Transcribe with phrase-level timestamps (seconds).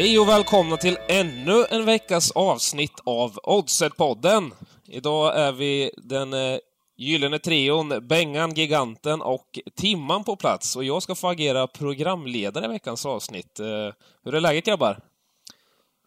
[0.00, 4.50] Hej och välkomna till ännu en veckas avsnitt av Oddset-podden.
[4.88, 6.58] Idag är vi den eh,
[6.96, 12.68] gyllene trion, Bengan, Giganten och Timman på plats och jag ska få agera programledare i
[12.68, 13.60] veckans avsnitt.
[13.60, 13.94] Eh,
[14.24, 14.98] hur är läget grabbar?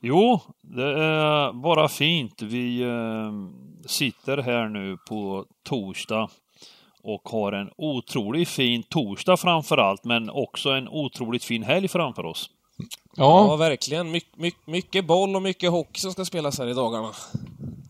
[0.02, 2.42] Jo, det är bara fint.
[2.42, 3.32] Vi eh,
[3.88, 6.30] sitter här nu på torsdag
[7.04, 12.26] och har en otroligt fin torsdag framför allt, men också en otroligt fin helg framför
[12.26, 12.50] oss.
[13.16, 14.12] Ja, ja verkligen.
[14.12, 17.12] My, my, mycket boll och mycket hockey som ska spelas här i dagarna.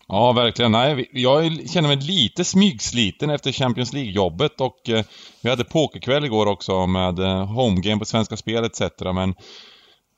[0.07, 0.71] Ja, verkligen.
[0.71, 5.05] Nej, jag känner mig lite smygsliten efter Champions League-jobbet och eh,
[5.41, 8.81] vi hade pokerkväll igår också med eh, homegame på Svenska Spel etc.
[8.99, 9.35] Men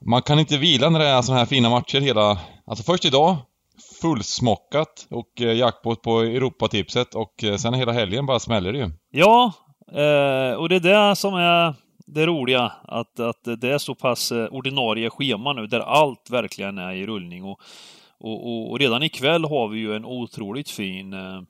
[0.05, 2.39] man kan inte vila när det är sådana här fina matcher hela...
[2.67, 3.37] Alltså först idag,
[4.01, 8.91] fullsmockat och eh, jackpot på Europatipset och eh, sen hela helgen bara smäller det ju.
[9.11, 9.53] Ja,
[9.91, 11.75] eh, och det är det som är
[12.05, 16.77] det roliga, att, att det är så pass eh, ordinarie schema nu där allt verkligen
[16.77, 17.43] är i rullning.
[17.43, 17.61] Och,
[18.19, 21.41] och, och, och redan ikväll har vi ju en otroligt fin eh,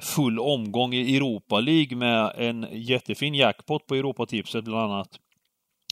[0.00, 5.18] full omgång i Europa League med en jättefin jackpot på Europatipset bland annat.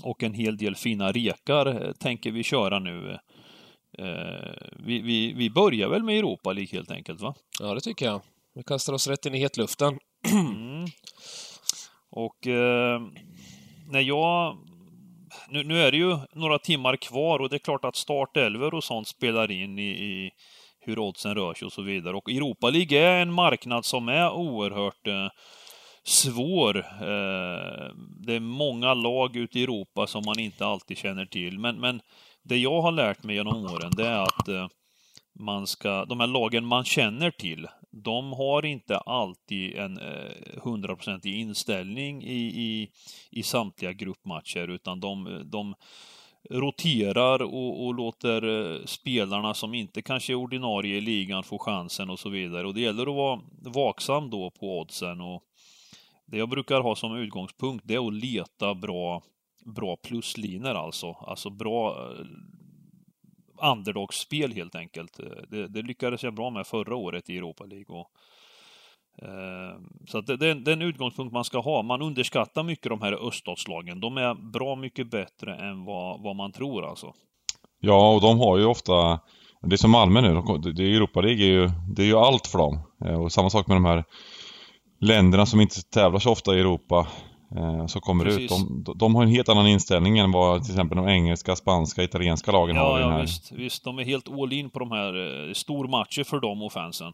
[0.03, 3.19] Och en hel del fina rekar eh, tänker vi köra nu.
[4.77, 7.35] Vi, vi, vi börjar väl med Europa League helt enkelt va?
[7.61, 8.21] Ja, det tycker jag.
[8.55, 9.99] Vi kastar oss rätt in i hetluften.
[10.31, 10.87] mm.
[12.11, 13.01] Och eh,
[13.89, 14.57] när jag...
[15.49, 18.85] Nu, nu, är det ju några timmar kvar och det är klart att startelvor och
[18.85, 20.31] sånt spelar in i, i
[20.81, 22.17] hur oddsen rör sig och så vidare.
[22.17, 25.29] Och Europa League är en marknad som är oerhört eh,
[26.05, 26.77] svår.
[26.79, 27.93] Eh,
[28.27, 31.59] det är många lag ute i Europa som man inte alltid känner till.
[31.59, 32.01] Men, men
[32.45, 34.67] det jag har lärt mig genom åren, det är att eh,
[35.39, 37.67] man ska, de här lagen man känner till,
[38.03, 42.91] de har inte alltid en eh, hundraprocentig eh, inställning i, i,
[43.31, 45.75] i samtliga gruppmatcher, utan de, de
[46.51, 48.43] roterar och, och låter
[48.75, 52.67] eh, spelarna som inte kanske är ordinarie i ligan få chansen och så vidare.
[52.67, 55.21] Och det gäller att vara vaksam då på oddsen.
[55.21, 55.43] Och
[56.27, 59.23] det jag brukar ha som utgångspunkt, det är att leta bra,
[59.65, 61.13] bra pluslinor alltså.
[61.13, 62.27] Alltså bra eh,
[63.63, 65.19] eh, underdogsspel helt enkelt.
[65.21, 67.97] Eh, det, det, lyckades jag bra med förra året i Europa League.
[67.97, 68.11] Och,
[69.29, 71.83] eh, så att det, det, det, är en utgångspunkt man ska ha.
[71.83, 74.01] Man underskattar mycket de här öststatslagen.
[74.01, 77.13] De är bra mycket bättre än vad, vad man tror alltså.
[77.81, 79.21] Ja, och de har ju ofta
[79.67, 82.47] det är som Malmö nu, det är Europa League är ju, det är ju allt
[82.47, 82.81] för dem.
[83.05, 84.05] Eh, och samma sak med de här
[85.01, 87.07] länderna som inte tävlar så ofta i Europa
[87.57, 88.53] eh, som kommer Precis.
[88.53, 88.85] ut.
[88.85, 92.53] De, de, har en helt annan inställning än vad till exempel de engelska, spanska, italienska
[92.53, 92.99] lagen ja, har.
[92.99, 93.19] I den här.
[93.19, 93.85] Ja, visst, visst.
[93.85, 95.47] De är helt all in på de här.
[95.49, 97.13] Eh, stor matcher för dem och fansen.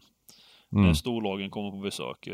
[0.73, 0.85] Mm.
[0.85, 2.27] När storlagen kommer på besök.
[2.27, 2.33] Eh.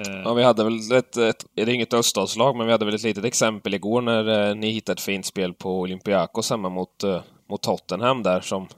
[0.00, 0.22] eh.
[0.24, 3.02] Ja, vi hade väl ett, ett, det är inget öststatslag, men vi hade väl ett
[3.02, 7.20] litet exempel igår när eh, ni hittade ett fint spel på Olympiakos hemma mot, eh,
[7.50, 8.68] mot Tottenham där som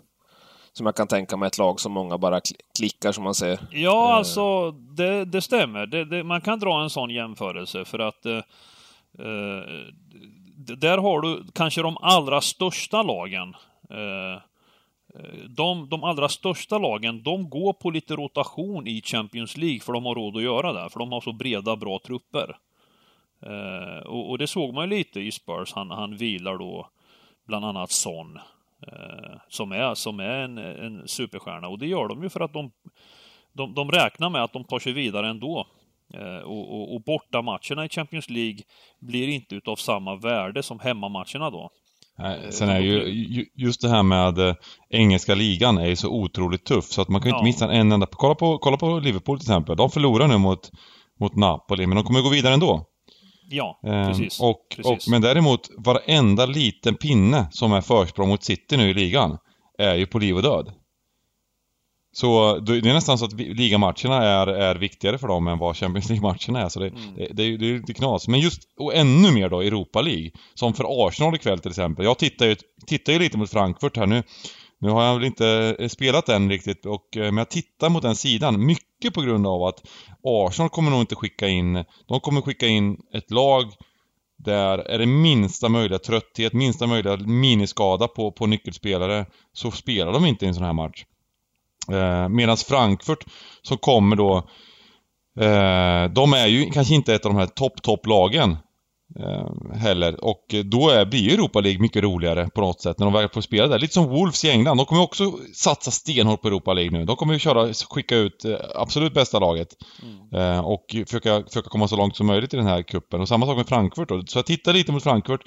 [0.73, 2.41] som jag kan tänka mig ett lag som många bara
[2.79, 3.59] klickar som man säger.
[3.71, 4.17] Ja, eh.
[4.17, 5.87] alltså det, det stämmer.
[5.87, 8.37] Det, det, man kan dra en sån jämförelse för att eh,
[9.19, 9.63] eh
[10.77, 13.57] där har du kanske de allra största lagen.
[13.91, 14.43] Eh,
[15.49, 20.05] de, de allra största lagen, de går på lite rotation i Champions League för de
[20.05, 22.57] har råd att göra det, för de har så breda, bra trupper.
[23.43, 25.73] Eh, och, och, det såg man ju lite i Spurs.
[25.73, 26.89] Han, han vilar då
[27.47, 28.39] bland annat Son.
[28.87, 31.69] Eh, som är, som är en, en superstjärna.
[31.69, 32.71] Och det gör de ju för att de,
[33.53, 35.67] de, de räknar med att de tar sig vidare ändå.
[36.15, 38.59] Eh, och, och, och borta matcherna i Champions League
[39.01, 41.71] blir inte utav samma värde som hemmamatcherna då.
[42.19, 44.57] Nej, eh, sen är ju just det här med
[44.89, 47.93] engelska ligan är ju så otroligt tuff så att man kan ju inte missa en
[47.93, 48.07] enda...
[48.11, 49.77] Kolla på, kolla på Liverpool till exempel.
[49.77, 50.71] De förlorar nu mot,
[51.21, 52.87] mot Napoli men de kommer gå vidare ändå.
[53.51, 54.41] Ja, ehm, precis.
[54.41, 55.07] Och, precis.
[55.07, 59.39] Och, men däremot, varenda liten pinne som är försprång mot City nu i ligan
[59.79, 60.73] är ju på liv och död.
[62.13, 66.09] Så det är nästan så att ligamatcherna är, är viktigare för dem än vad Champions
[66.09, 66.69] League-matcherna är.
[66.69, 67.15] Så det, mm.
[67.17, 68.29] det, det, är, det är lite knas.
[68.29, 70.31] Men just, och ännu mer då, Europa League.
[70.55, 72.05] Som för Arsenal ikväll till exempel.
[72.05, 72.57] Jag tittar ju,
[72.87, 74.23] tittar ju lite mot Frankfurt här nu.
[74.81, 78.03] Nu har jag väl inte eh, spelat den riktigt, och, eh, men jag tittar mot
[78.03, 78.67] den sidan.
[78.67, 79.83] Mycket på grund av att
[80.23, 81.85] Arsenal kommer nog inte skicka in...
[82.09, 83.65] De kommer skicka in ett lag
[84.39, 90.27] där är det minsta möjliga trötthet, minsta möjliga miniskada på, på nyckelspelare, så spelar de
[90.27, 91.05] inte i en sån här match.
[91.93, 93.25] Eh, Medan Frankfurt,
[93.63, 94.37] som kommer då...
[95.41, 98.57] Eh, de är ju kanske inte ett av de här topp-topp-lagen
[99.75, 100.25] heller.
[100.25, 103.29] Och då är, blir ju Europa League mycket roligare på något sätt när de väl
[103.29, 103.79] får spela där.
[103.79, 104.77] Lite som Wolves i England.
[104.77, 107.05] De kommer också satsa stenhårt på Europa League nu.
[107.05, 109.69] De kommer ju köra, skicka ut eh, absolut bästa laget.
[110.03, 110.53] Mm.
[110.53, 113.47] Eh, och försöka, försöka komma så långt som möjligt i den här kuppen Och samma
[113.47, 114.23] sak med Frankfurt då.
[114.27, 115.41] Så jag tittar lite mot Frankfurt.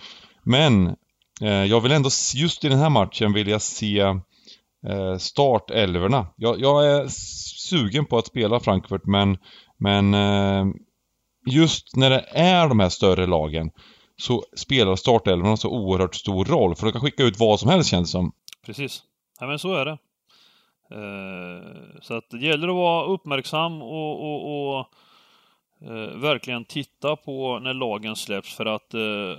[0.43, 0.95] Men
[1.41, 3.99] Eh, jag vill ändå, just i den här matchen vill jag se
[4.87, 6.27] eh, startelverna.
[6.35, 7.07] Jag, jag är
[7.69, 9.37] sugen på att spela Frankfurt men,
[9.77, 10.65] men eh,
[11.45, 13.71] just när det är de här större lagen
[14.17, 16.75] så spelar startelvorna så oerhört stor roll.
[16.75, 18.31] För de kan skicka ut vad som helst känns det som.
[18.65, 19.03] Precis.
[19.39, 19.97] Ja men så är det.
[20.91, 24.87] Eh, så att det gäller att vara uppmärksam och, och, och
[25.81, 29.37] eh, verkligen titta på när lagen släpps för att eh,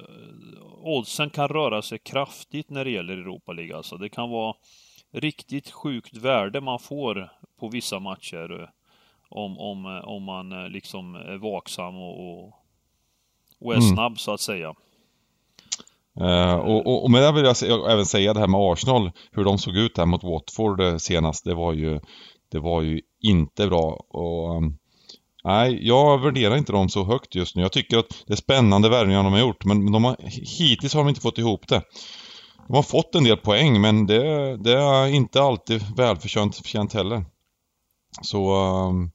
[0.82, 3.76] oddsen kan röra sig kraftigt när det gäller Europa League.
[3.76, 4.54] Alltså det kan vara
[5.12, 8.70] riktigt sjukt värde man får på vissa matcher
[9.32, 12.44] om, om, eh, om man eh, liksom är vaksam och,
[13.60, 13.94] och är mm.
[13.94, 14.74] snabb så att säga.
[16.20, 19.44] Uh, och, och, och, med det vill jag även säga det här med Arsenal, hur
[19.44, 22.00] de såg ut här mot Watford senast, det var ju,
[22.50, 24.04] det var ju inte bra.
[24.08, 24.78] Och, um,
[25.44, 27.62] nej, jag värderar inte dem så högt just nu.
[27.62, 30.16] Jag tycker att det är spännande värvningar de har gjort, men de har,
[30.58, 31.82] hittills har de inte fått ihop det.
[32.66, 37.24] De har fått en del poäng, men det, det är inte alltid välförtjänt heller.
[38.22, 39.10] Så um,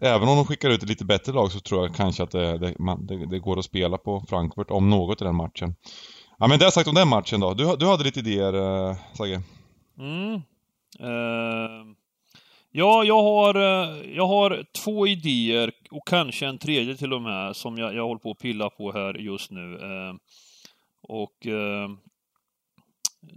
[0.00, 2.58] även om de skickar ut ett lite bättre lag så tror jag kanske att det,
[2.58, 5.74] det, man, det, det går att spela på Frankfurt om något i den matchen.
[6.38, 7.54] Ja men det har sagt om den matchen då.
[7.54, 9.42] Du, du hade lite idéer, eh, Sagge?
[9.98, 10.34] Mm.
[11.00, 11.94] Eh.
[12.70, 17.56] ja, jag har, eh, jag har två idéer och kanske en tredje till och med
[17.56, 19.74] som jag, jag håller på att pilla på här just nu.
[19.74, 20.14] Eh.
[21.02, 21.90] och eh,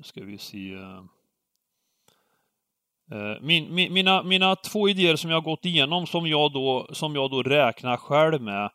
[0.03, 0.73] ska vi se.
[0.73, 1.03] Eh,
[3.13, 6.87] Eh, min, min, mina, mina två idéer som jag har gått igenom som jag då,
[6.91, 8.69] som jag då räknar själv med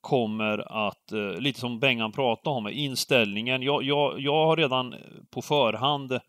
[0.00, 3.62] kommer att, eh, lite som Bengan pratade om, inställningen.
[3.62, 4.94] Jag, jag, jag har redan
[5.30, 6.20] på förhand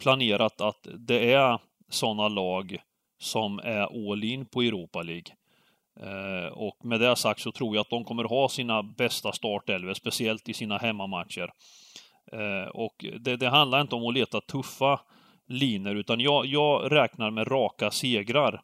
[0.00, 1.58] planerat att det är
[1.88, 2.78] sådana lag
[3.20, 5.34] som är all in på Europa League.
[6.00, 9.94] Eh, och med det sagt så tror jag att de kommer ha sina bästa startelvor,
[9.94, 11.52] speciellt i sina hemmamatcher.
[12.32, 15.00] Eh, och det, det handlar inte om att leta tuffa
[15.46, 18.62] linor, utan jag, jag räknar med raka segrar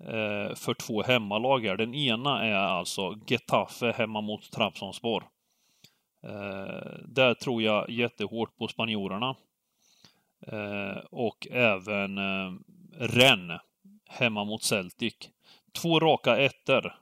[0.00, 1.76] eh, för två hemmalag här.
[1.76, 5.24] Den ena är alltså Getafe hemma mot Trabzonspor.
[6.26, 9.36] Eh, där tror jag jättehårt på spanjorerna.
[10.46, 12.52] Eh, och även eh,
[12.98, 13.60] Rennes
[14.08, 15.14] hemma mot Celtic.
[15.72, 16.94] Två raka ettor.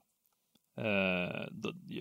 [0.77, 1.47] Eh,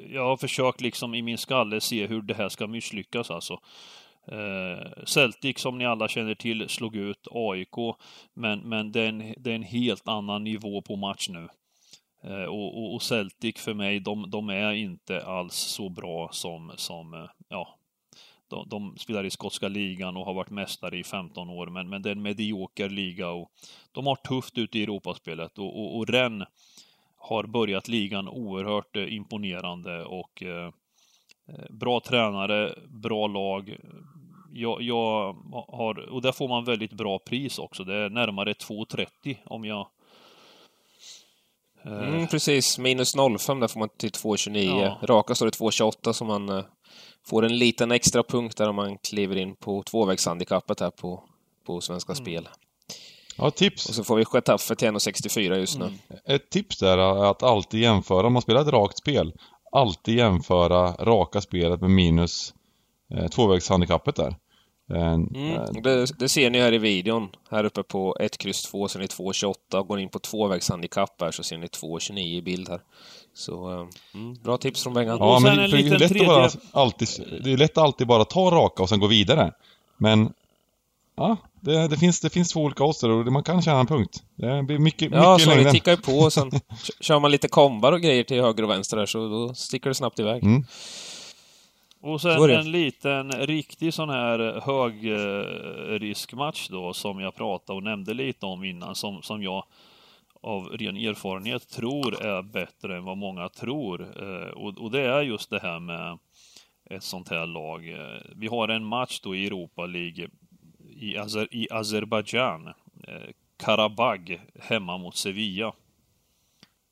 [0.09, 3.59] jag har försökt liksom i min skalle se hur det här ska misslyckas alltså.
[4.27, 7.95] Eh, Celtic som ni alla känner till slog ut AIK,
[8.33, 11.47] men, men det, är en, det är en helt annan nivå på match nu.
[12.23, 16.71] Eh, och, och, och, Celtic för mig, de, de, är inte alls så bra som,
[16.75, 17.77] som eh, ja,
[18.47, 22.01] de, de, spelar i skotska ligan och har varit mästare i 15 år, men, men
[22.01, 23.51] det är en medioker liga och
[23.91, 26.47] de har tufft ute i Europaspelet och, och, och Rennes
[27.17, 30.71] har börjat ligan oerhört imponerande och eh,
[31.69, 33.77] bra tränare, bra lag,
[34.53, 35.35] jag, jag,
[35.67, 37.83] har, och där får man väldigt bra pris också.
[37.83, 39.87] Det är närmare 2,30 om jag...
[41.85, 42.07] Eh...
[42.07, 44.81] Mm, precis, minus 0,5 där får man till 2,29.
[44.81, 44.97] Ja.
[45.07, 46.63] Raka står det 2,28 så man eh,
[47.27, 51.23] får en liten extra punkt där om man kliver in på tvåvägshandikappet här på,
[51.65, 52.25] på Svenska mm.
[52.25, 52.49] Spel.
[53.37, 53.89] Ja, tips.
[53.89, 55.85] Och så får vi Getafe till 1,64 just nu.
[55.85, 55.97] Mm.
[56.25, 59.33] Ett tips där är att alltid jämföra, om man spelar ett rakt spel,
[59.71, 62.53] alltid jämföra raka spelet med minus
[63.13, 64.35] eh, tvåvägshandikappet där.
[64.89, 67.29] Mm, eh, det, det, ser ni här i videon.
[67.49, 69.87] Här uppe på 1, kryss 2 ser ni 2,28.
[69.87, 72.81] Går ni in på tvåvägshandikapp här så ser ni 2,29 i bild här.
[73.33, 75.17] Så, eh, mm, bra tips från Bengan.
[75.19, 76.27] Ja, men det, det, är lätt tredje...
[76.27, 77.07] bara alltid,
[77.43, 79.51] det är lätt att alltid bara ta raka och sen gå vidare.
[79.97, 80.33] Men
[81.15, 84.23] Ja, det, det, finns, det finns två olika odds och man kan tjäna en punkt.
[84.35, 86.51] Det blir mycket, ja, mycket så det tickar ju på och sen
[86.99, 89.93] kör man lite kombar och grejer till höger och vänster där så då sticker det
[89.93, 90.43] snabbt iväg.
[90.43, 90.63] Mm.
[92.03, 94.61] Och sen en liten riktig sån här
[95.89, 99.63] högriskmatch då som jag pratade och nämnde lite om innan som, som jag
[100.43, 104.01] av ren erfarenhet tror är bättre än vad många tror.
[104.01, 106.17] Eh, och, och det är just det här med
[106.89, 107.89] ett sånt här lag.
[107.89, 110.27] Eh, vi har en match då i Europa League
[111.01, 112.67] i, Azer i Azerbajdzjan.
[113.07, 115.73] Eh, Karabag hemma mot Sevilla.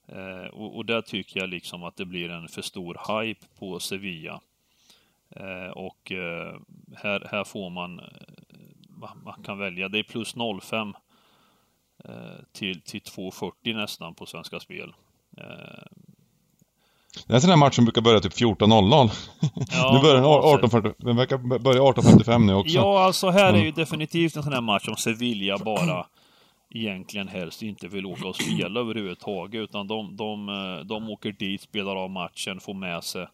[0.07, 3.79] Eh, och, och där tycker jag liksom att det blir en för stor hype på
[3.79, 4.41] Sevilla.
[5.29, 6.59] Eh, och eh,
[6.95, 10.93] här, här får man, eh, man kan välja, det är plus 0,5
[12.03, 14.93] eh, till, till 2,40 nästan på Svenska Spel.
[17.27, 19.09] Det är en sån här match som brukar börja typ 14.00.
[19.71, 22.75] Ja, nu börjar den 18.40, den verkar börja 18.45 nu också.
[22.75, 23.73] Ja, alltså här är ju mm.
[23.75, 26.05] definitivt en sån här match som Sevilla bara
[26.69, 30.47] egentligen helst inte vill åka och spela överhuvudtaget, utan de, de,
[30.85, 33.27] de åker dit, spelar av matchen, får med sig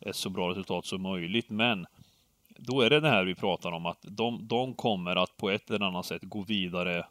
[0.00, 1.50] ett så bra resultat som möjligt.
[1.50, 1.86] Men
[2.58, 5.70] då är det det här vi pratar om, att de, de kommer att på ett
[5.70, 7.04] eller annat sätt gå vidare eh,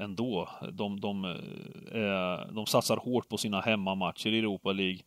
[0.00, 0.48] ändå.
[0.72, 1.24] De, de,
[1.92, 5.00] eh, de satsar hårt på sina hemmamatcher i Europa League.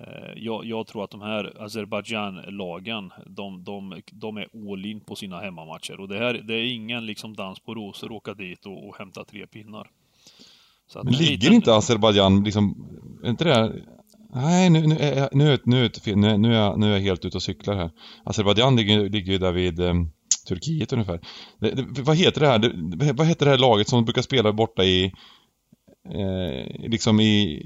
[0.00, 5.16] Eh, jag, jag, tror att de här Azerbajdzjan-lagen, de, de, de, är all in på
[5.16, 6.00] sina hemmamatcher.
[6.00, 9.24] Och det, här, det är ingen liksom dans på rosor åka dit och, och hämta
[9.24, 9.90] tre pinnar.
[10.94, 11.52] Men ligger liten...
[11.52, 12.88] inte Azerbajdzjan liksom,
[13.24, 13.82] är inte det
[14.34, 17.36] Nej, nu, nu, är, nu, nu, nu, nu, är jag, nu är jag helt ute
[17.36, 17.90] och cyklar här.
[18.24, 21.20] Azerbajdzjan ligger, ligger ju där vid um, Turkiet ungefär.
[21.60, 22.58] Det, det, vad heter det här?
[22.58, 25.04] Det, vad heter det här laget som brukar spela borta i
[26.08, 27.62] eh, liksom i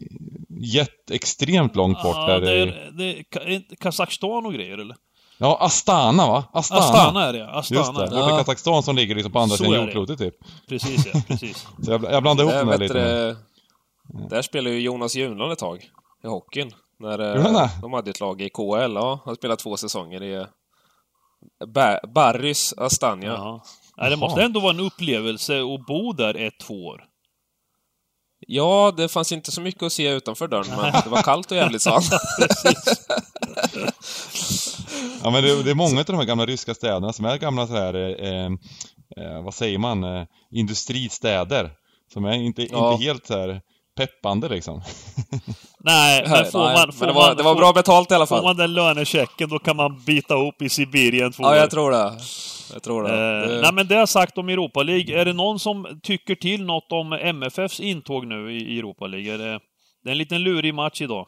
[0.63, 2.17] jätte, extremt långt bort.
[2.17, 4.97] Ja, där det är, det är Kazakstan och grejer eller?
[5.39, 6.45] Ja, Astana va?
[6.53, 7.81] Astana, Astana är det Astana.
[7.81, 8.39] Just det, ja.
[8.39, 10.35] Kazakstan som ligger liksom på andra sidan jordklotet typ.
[10.69, 11.67] Precis ja, precis.
[11.83, 12.95] Så jag, jag blandade ihop dem lite.
[12.95, 13.37] Det,
[14.31, 15.91] där spelar ju Jonas Junland ett tag
[16.25, 16.71] i hockeyn.
[16.99, 18.95] När eh, de hade ett lag i KL.
[18.95, 20.47] Ja, han spelade två säsonger i
[21.67, 23.27] ba Barrys Astana.
[23.27, 23.63] Ja.
[24.09, 27.05] Det måste ändå vara en upplevelse att bo där ett, två år.
[28.47, 31.57] Ja, det fanns inte så mycket att se utanför dörren, men det var kallt och
[31.57, 32.03] jävligt, sa han.
[35.23, 37.67] ja, men det, det, är många av de här gamla ryska städerna som är gamla
[37.67, 38.47] sådär, eh,
[39.17, 41.71] eh, vad säger man, eh, industristäder.
[42.13, 42.93] Som är inte, ja.
[42.93, 43.61] inte helt så
[43.97, 44.83] peppande liksom.
[45.79, 46.93] Nej, men får Nej, man...
[46.93, 48.39] Får men det, var, man, det var bra betalt i alla fall.
[48.39, 51.91] Får man den lönechecken då kan man bita ihop i Sibirien två Ja, jag tror
[51.91, 52.13] det.
[52.73, 53.11] Jag tror det.
[53.11, 53.61] Eh, det...
[53.61, 55.21] Nej, men det jag sagt om Europa League.
[55.21, 59.35] Är det någon som tycker till något om MFFs intåg nu i Europa League?
[59.35, 59.61] Är det,
[60.05, 61.27] det är en liten lurig match idag.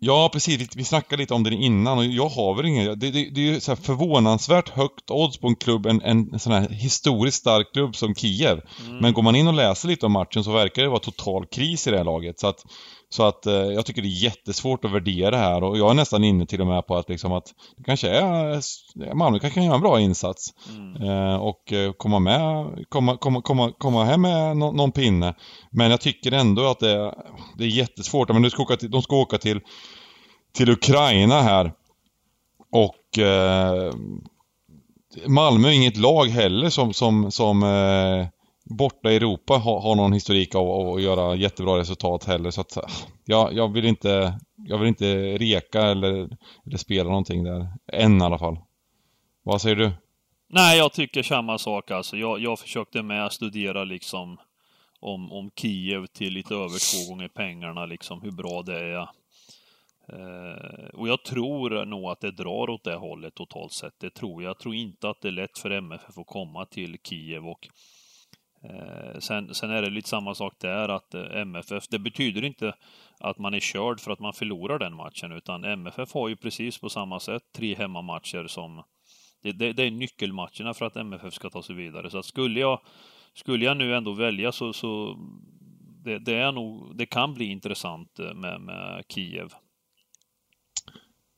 [0.00, 0.76] Ja, precis.
[0.76, 2.86] Vi snackade lite om det innan och jag har väl ingen...
[2.98, 6.52] Det, det, det är ju så förvånansvärt högt odds på en klubb, en, en sån
[6.52, 8.60] här historiskt stark klubb som Kiev.
[8.86, 8.98] Mm.
[8.98, 11.86] Men går man in och läser lite om matchen så verkar det vara total kris
[11.86, 12.40] i det här laget.
[12.40, 12.64] Så att
[13.10, 16.24] så att eh, jag tycker det är jättesvårt att värdera här och jag är nästan
[16.24, 19.74] inne till och med på att liksom att det kanske är Malmö kanske kan göra
[19.74, 21.02] en bra insats mm.
[21.02, 25.34] eh, och eh, komma med, komma, komma, komma, komma hem med no, någon pinne.
[25.70, 27.14] Men jag tycker ändå att det,
[27.58, 28.28] det är jättesvårt.
[28.28, 29.60] Men du ska åka till, de ska åka till,
[30.54, 31.72] till Ukraina här
[32.72, 33.92] och eh,
[35.26, 38.26] Malmö är inget lag heller som, som, som eh,
[38.68, 42.60] borta i Europa har, har någon historik av, av, att göra jättebra resultat heller så
[42.60, 42.78] att
[43.24, 46.28] ja, jag vill inte jag vill inte reka eller,
[46.66, 47.66] eller spela någonting där.
[47.92, 48.58] Än i alla fall.
[49.42, 49.92] Vad säger du?
[50.48, 52.16] Nej, jag tycker samma sak alltså.
[52.16, 54.38] Jag, jag försökte med studera liksom
[55.00, 59.08] om, om Kiev till lite över två gånger pengarna, liksom hur bra det är.
[60.12, 64.00] Eh, och jag tror nog att det drar åt det hållet totalt sett.
[64.00, 64.50] Det tror jag.
[64.50, 67.68] Jag tror inte att det är lätt för MFF att komma till Kiev och
[68.62, 72.74] Eh, sen, sen, är det lite samma sak där att eh, MFF, det betyder inte
[73.20, 76.78] att man är körd för att man förlorar den matchen, utan MFF har ju precis
[76.78, 78.82] på samma sätt tre hemmamatcher som...
[79.42, 82.10] Det, det, det är nyckelmatcherna för att MFF ska ta sig vidare.
[82.10, 82.80] Så att skulle jag,
[83.34, 85.18] skulle jag nu ändå välja så, så
[86.04, 89.54] det, det, är nog, det kan bli intressant eh, med, med Kiev.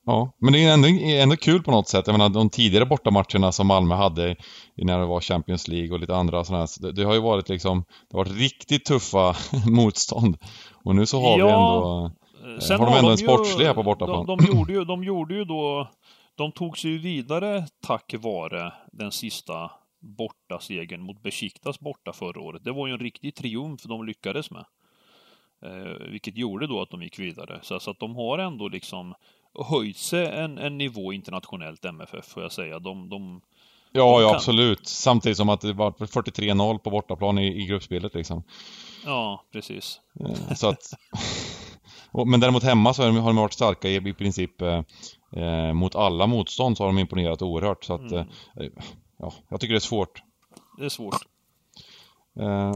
[0.06, 2.06] Ja, men det är ändå, ändå kul på något sätt.
[2.06, 4.36] Jag menar de tidigare bortamatcherna som Malmö hade
[4.76, 6.82] när det var Champions League och lite andra sådana här.
[6.82, 10.36] Det, det har ju varit liksom, det har varit riktigt tuffa motstånd.
[10.84, 12.10] Och nu så har ja, vi ändå,
[12.54, 14.26] eh, sen har de ändå de en sportsliga på bortaplan.
[14.26, 15.90] De, de, gjorde ju, de gjorde ju då,
[16.34, 22.64] de tog sig vidare tack vare den sista bortasegern mot Besiktas borta förra året.
[22.64, 24.64] Det var ju en riktig triumf de lyckades med.
[25.64, 27.60] Eh, vilket gjorde då att de gick vidare.
[27.62, 29.14] Så, så att de har ändå liksom
[29.58, 32.78] höjt sig en, en nivå internationellt MFF får jag säga.
[32.78, 33.40] De, de,
[33.92, 34.86] ja, de ja absolut.
[34.88, 38.42] Samtidigt som att det var 43-0 på bortaplan i, i gruppspelet liksom.
[39.04, 40.00] Ja, precis.
[40.20, 40.92] Eh, så att...
[42.26, 44.82] Men däremot hemma så har de varit starka i, i princip eh,
[45.36, 47.84] eh, mot alla motstånd så har de imponerat oerhört.
[47.84, 48.28] Så att, mm.
[48.60, 48.66] eh,
[49.18, 50.22] ja, jag tycker det är svårt.
[50.78, 51.14] Det är svårt.
[52.40, 52.72] Eh,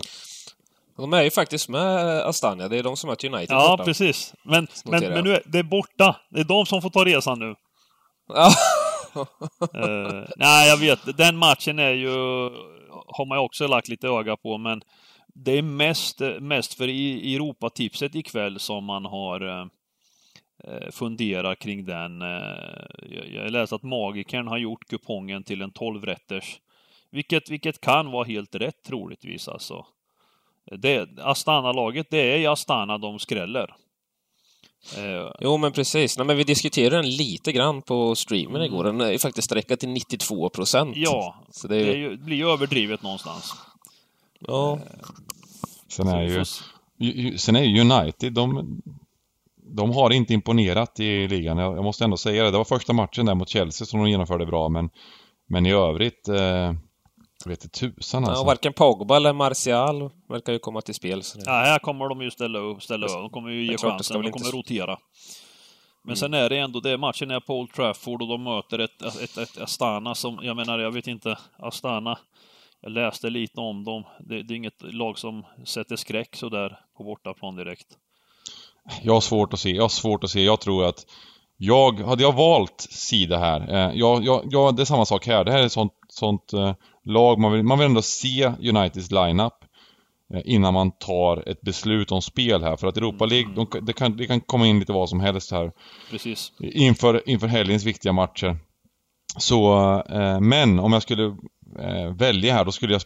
[0.96, 3.84] de är ju faktiskt med Astana, det är de som möter United Ja, borta.
[3.84, 4.34] precis.
[4.42, 6.16] Men, men, men nu är det är borta.
[6.30, 7.54] Det är de som får ta resan nu.
[8.30, 8.50] Uh,
[10.36, 11.16] nej, jag vet.
[11.16, 12.10] Den matchen är ju...
[13.06, 14.82] Har man ju också lagt lite öga på, men
[15.34, 19.66] det är mest, mest för i Europatipset ikväll som man har uh,
[20.90, 22.22] funderat kring den.
[22.22, 26.58] Uh, jag läste att Magikern har gjort kupongen till en 12-rätters.
[27.10, 29.86] Vilket, vilket kan vara helt rätt troligtvis alltså.
[31.20, 33.74] Astana-laget, det är i Astana de skräller.
[34.96, 36.18] Eh, jo, men precis.
[36.18, 38.66] Nej, men vi diskuterade den lite grann på streamen mm.
[38.66, 38.84] igår.
[38.84, 40.96] Den är faktiskt sträckad till 92 procent.
[40.96, 41.86] Ja, Så det, är...
[41.86, 43.54] det ju, blir ju överdrivet någonstans.
[44.38, 44.78] Ja.
[45.88, 48.82] Sen är ju, sen är ju United, de,
[49.56, 51.58] de har inte imponerat i ligan.
[51.58, 52.50] Jag, jag, måste ändå säga det.
[52.50, 54.90] Det var första matchen där mot Chelsea som de genomförde bra, men,
[55.46, 56.72] men i övrigt eh,
[57.44, 58.40] jag vet inte tusan alltså.
[58.40, 61.22] Ja, varken Pogba eller Martial verkar ju komma till spel.
[61.22, 61.44] Så det...
[61.46, 63.12] Ja, här kommer de ju ställa upp, ställa upp.
[63.12, 64.56] De kommer ju ge chansen, de kommer inte...
[64.56, 64.98] rotera.
[66.02, 66.16] Men mm.
[66.16, 69.38] sen är det ändå det, matchen är på Old Trafford och de möter ett, ett,
[69.38, 72.18] ett Astana som, jag menar, jag vet inte, Astana,
[72.80, 74.04] jag läste lite om dem.
[74.20, 77.86] Det, det är inget lag som sätter skräck sådär på bortaplan direkt.
[79.02, 80.44] Jag har svårt att se, jag har svårt att se.
[80.44, 81.06] Jag tror att
[81.56, 85.44] jag, hade jag valt sida här, eh, jag, jag, jag, det är samma sak här.
[85.44, 89.10] Det här är ett sånt, sånt eh, lag, man vill, man vill ändå se Uniteds
[89.10, 89.52] lineup
[90.34, 92.76] eh, innan man tar ett beslut om spel här.
[92.76, 93.66] För att Europa League, mm.
[93.70, 95.72] de, det, kan, det kan komma in lite vad som helst här.
[96.10, 96.52] Precis.
[96.60, 98.58] Inför, inför helgens viktiga matcher.
[99.36, 99.74] Så,
[100.08, 101.24] eh, men om jag skulle
[101.78, 103.02] eh, välja här, då skulle jag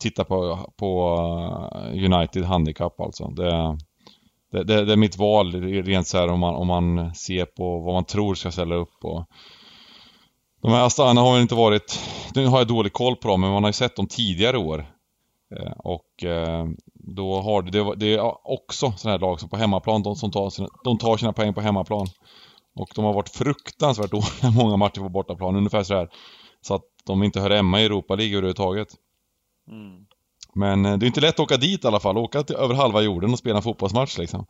[0.00, 1.14] titta på, på
[1.84, 3.28] uh, United Handicap alltså.
[3.28, 3.78] Det,
[4.52, 7.80] det, det, det, är mitt val rent så här om man, om man ser på
[7.80, 9.26] vad man tror ska ställa upp och
[10.62, 12.00] de här Astana har inte varit,
[12.34, 14.86] nu har jag dålig koll på dem, men man har ju sett dem tidigare år.
[15.56, 20.02] Eh, och eh, då har det, det är också sådana här lag som på hemmaplan,
[20.02, 22.06] de som tar sina, de tar sina poäng på hemmaplan.
[22.74, 26.08] Och de har varit fruktansvärt dåliga många matcher på bortaplan, ungefär så här.
[26.60, 28.88] Så att de inte hör hemma i Europa League överhuvudtaget.
[29.68, 30.06] Mm.
[30.54, 32.74] Men eh, det är inte lätt att åka dit i alla fall, åka till över
[32.74, 34.46] halva jorden och spela en fotbollsmatch liksom.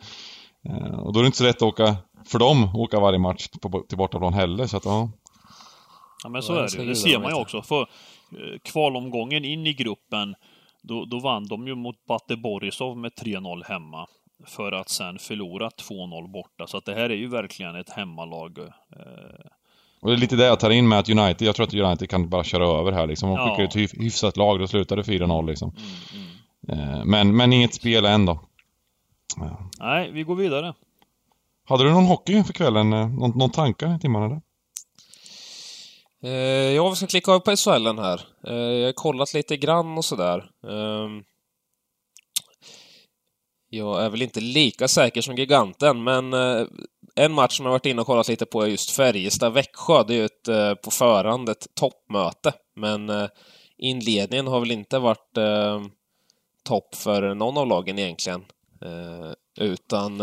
[0.99, 3.81] Och då är det inte så lätt att åka, för dem, åka varje match på,
[3.89, 5.09] till bortaplan heller, så att ja.
[6.27, 7.63] Ja men så är det Det ser man ju också.
[7.63, 10.35] För eh, kvalomgången in i gruppen,
[10.83, 14.07] då, då vann de ju mot Bate Borisov med 3-0 hemma.
[14.47, 16.67] För att sen förlora 2-0 borta.
[16.67, 18.59] Så att det här är ju verkligen ett hemmalag.
[18.59, 18.67] Eh.
[20.01, 22.11] Och det är lite det jag tar in med att United, jag tror att United
[22.11, 23.29] kan bara köra över här liksom.
[23.29, 23.85] De skickar ja.
[23.85, 25.75] ett hyfsat lag, då slutar det 4-0 liksom.
[25.77, 26.99] Mm, mm.
[26.99, 28.41] Eh, men, men inget spel än då.
[29.37, 29.71] Ja.
[29.79, 30.75] Nej, vi går vidare.
[31.69, 32.91] Hade du någon hockey för kvällen?
[32.91, 34.41] Någon, någon tankar i timmarna där?
[36.23, 38.21] Eh, ja, vi ska klicka upp på SHL här.
[38.47, 40.51] Eh, jag har kollat lite grann och sådär.
[40.69, 41.23] Ehm,
[43.69, 46.67] jag är väl inte lika säker som giganten, men eh,
[47.17, 50.05] en match som jag varit inne och kollat lite på är just Färjestad-Växjö.
[50.07, 53.29] Det är ju ett, på förhand ett toppmöte, men
[53.79, 55.91] inledningen har väl inte varit ehm,
[56.65, 58.45] topp för någon av lagen egentligen.
[59.61, 60.21] utan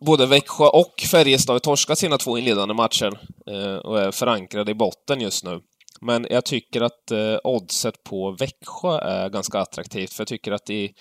[0.00, 3.20] både Växjö och Färjestad har torskat sina två inledande matcher
[3.50, 5.60] eh, och är förankrade i botten just nu.
[6.00, 10.66] Men jag tycker att eh, oddset på Växjö är ganska attraktivt, för jag tycker att
[10.66, 10.94] de,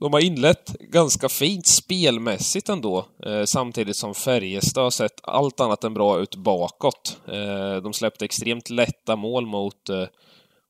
[0.00, 5.84] de har inlett ganska fint spelmässigt ändå, eh, samtidigt som Färjestad har sett allt annat
[5.84, 7.18] än bra ut bakåt.
[7.28, 10.06] Eh, de släppte extremt lätta mål mot, eh,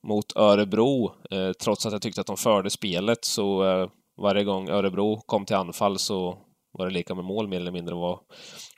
[0.08, 3.88] mot Örebro, eh, trots att jag tyckte att de förde spelet så eh,
[4.22, 6.38] varje gång Örebro kom till anfall så
[6.78, 8.20] var det lika med mål mer eller mindre var,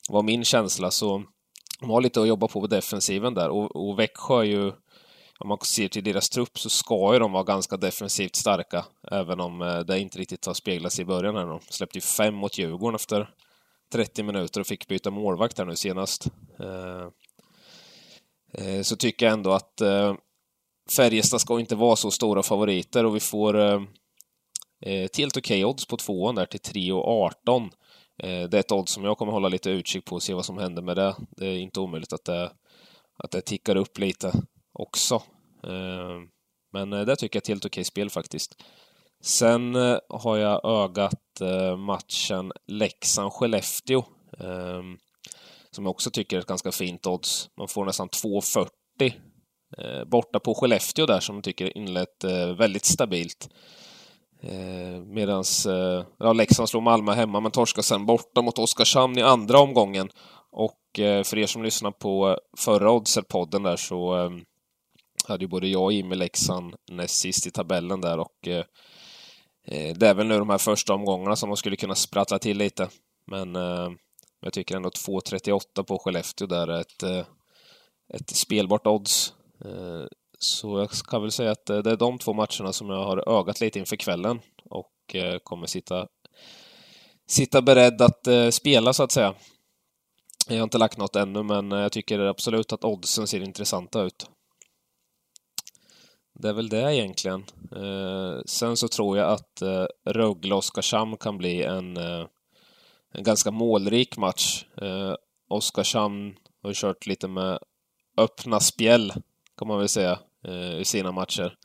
[0.08, 0.90] var min känsla.
[0.90, 1.22] Så
[1.80, 4.72] de har lite att jobba på på defensiven där och, och Växjö är ju
[5.40, 9.40] om man ser till deras trupp så ska ju de vara ganska defensivt starka, även
[9.40, 11.46] om eh, det inte riktigt har speglats i början här.
[11.46, 13.30] De släppte ju fem mot Djurgården efter
[13.92, 16.26] 30 minuter och fick byta målvakt här nu senast.
[16.58, 17.08] Eh,
[18.52, 19.82] eh, så tycker jag ändå att
[20.96, 23.54] Färjestad ska inte vara så stora favoriter och vi får
[24.80, 27.70] Eh, ett helt okej okay odds på tvåan där till 3,18.
[28.22, 30.44] Eh, det är ett odds som jag kommer hålla lite utkik på och se vad
[30.44, 31.14] som händer med det.
[31.36, 32.52] Det är inte omöjligt att det,
[33.18, 34.32] att det tickar upp lite
[34.72, 35.14] också.
[35.64, 36.18] Eh,
[36.72, 38.62] men eh, det tycker jag är ett helt okej spel faktiskt.
[39.20, 41.14] Sen eh, har jag ögat
[41.78, 44.02] matchen Leksand-Skellefteå.
[45.70, 47.50] Som jag också tycker är ett ganska fint odds.
[47.56, 52.24] Man får nästan 2,40 borta på Skellefteå där som jag tycker inlett
[52.58, 53.48] väldigt stabilt.
[54.42, 59.22] Eh, Medan eh, ja, Leksand slog Malmö hemma men torskade sen borta mot Oskarshamn i
[59.22, 60.10] andra omgången.
[60.50, 64.30] Och eh, för er som lyssnar på eh, förra Oddset-podden där så eh,
[65.28, 68.64] hade ju både jag och Jimmy Leksand näst sist i tabellen där och eh,
[69.66, 72.58] eh det är väl nu de här första omgångarna som de skulle kunna sprattla till
[72.58, 72.88] lite.
[73.26, 73.90] Men eh,
[74.40, 77.02] jag tycker ändå 2.38 på Skellefteå där är ett,
[78.14, 79.34] ett spelbart odds.
[80.38, 83.38] Så jag kan väl säga att eh, det är de två matcherna som jag har
[83.38, 86.06] ögat lite inför kvällen och eh, kommer sitta,
[87.26, 89.34] sitta beredd att eh, spela så att säga.
[90.48, 94.30] Jag har inte lagt något ännu, men jag tycker absolut att oddsen ser intressanta ut.
[96.34, 97.44] Det är väl det egentligen.
[98.46, 99.62] sen så tror jag att
[100.04, 104.64] Rögle-Oskarshamn kan bli en, en ganska målrik match.
[105.48, 107.58] Oskarshamn har kört lite med
[108.16, 109.12] öppna spjäll,
[109.56, 111.56] kan man väl säga Eh, i sina matcher.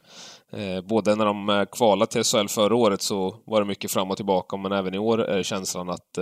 [0.51, 4.11] Eh, både när de eh, kvalade till SHL förra året så var det mycket fram
[4.11, 6.17] och tillbaka, men även i år är känslan att,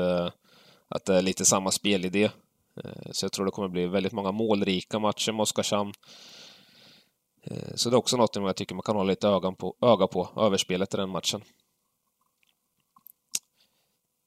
[0.87, 2.29] att det är lite samma spelidé.
[3.11, 5.93] Så jag tror det kommer bli väldigt många målrika matcher med Oskarshamn.
[7.75, 10.29] Så det är också något jag tycker man kan hålla lite ögon på, öga på,
[10.37, 11.41] överspelet i den matchen.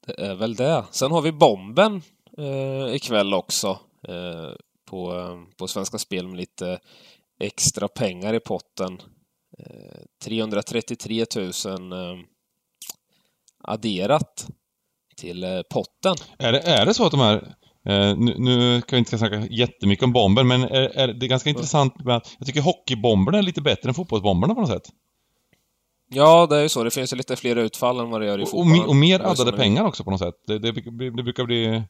[0.06, 0.84] Det är väl det.
[0.90, 2.02] Sen har vi bomben
[2.38, 4.52] eh, ikväll också eh,
[4.84, 5.12] på,
[5.56, 6.80] på Svenska Spel med lite
[7.40, 9.02] extra pengar i potten.
[9.58, 11.46] Eh, 333 000
[11.92, 12.18] eh,
[13.62, 14.48] adderat
[15.16, 16.14] till eh, potten.
[16.38, 17.54] Är det, är det så att de här
[17.88, 21.28] Eh, nu, nu kan vi inte snacka jättemycket om bomber, men är, är det är
[21.28, 21.58] ganska mm.
[21.58, 24.88] intressant med att jag tycker hockeybomberna är lite bättre än fotbollsbomberna på något sätt.
[26.10, 26.84] Ja, det är ju så.
[26.84, 28.80] Det finns ju lite fler utfall än vad det gör i fotbollen.
[28.80, 30.34] Och, och, mer addade pengar också på något sätt.
[30.46, 30.72] Det, det,
[31.10, 31.82] det brukar bli...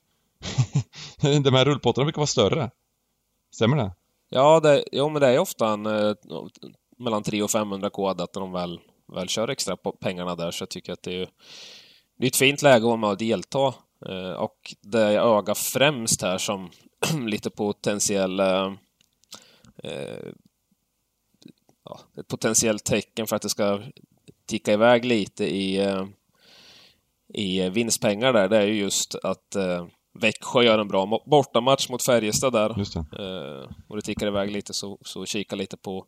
[1.44, 2.70] de här rullpottarna brukar vara större.
[3.54, 3.92] Stämmer det?
[4.34, 6.14] Ja, det, jo, men det är ofta en, eh,
[6.98, 8.80] mellan 300 och 500 kodat när de väl,
[9.14, 11.28] väl kör extra på pengarna där, så jag tycker att det är
[12.16, 13.74] det är ett fint läge att vara med och delta.
[14.06, 16.70] Eh, och det jag ögar främst här som
[17.26, 18.72] lite potentiell eh,
[19.84, 20.28] eh,
[21.84, 23.80] ja, ett potentiellt tecken för att det ska
[24.46, 26.06] ticka iväg lite i, eh,
[27.34, 32.02] i vinstpengar där, det är ju just att eh, Växjö gör en bra bortamatch mot
[32.02, 32.74] Färjestad där.
[32.78, 33.68] Just det.
[33.88, 36.06] och det tickar iväg lite, så, så kika lite på,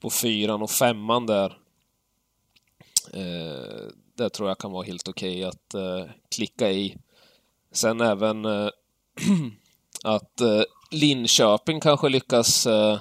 [0.00, 1.58] på fyran och femman där.
[4.14, 5.74] det tror jag kan vara helt okej okay att
[6.36, 6.96] klicka i.
[7.74, 8.68] Sen även äh,
[10.04, 12.98] att äh, Linköping kanske lyckas äh,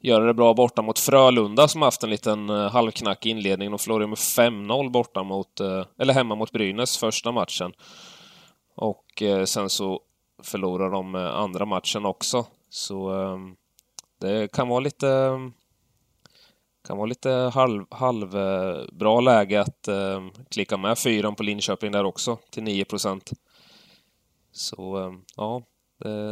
[0.00, 4.06] göra det bra borta mot Frölunda som haft en liten halvknack i inledningen och förlorade
[4.06, 5.60] med 5-0 borta mot,
[5.98, 7.72] eller hemma mot Brynäs första matchen.
[8.76, 10.00] Och eh, sen så
[10.42, 12.46] förlorar de eh, andra matchen också.
[12.68, 13.56] Så ehm,
[14.20, 15.52] det kan vara lite ehm,
[16.88, 21.92] kan vara lite halv, halv eh, bra läge att ehm, klicka med fyran på Linköping
[21.92, 23.30] där också till 9 procent.
[24.52, 25.62] Så eh, ja,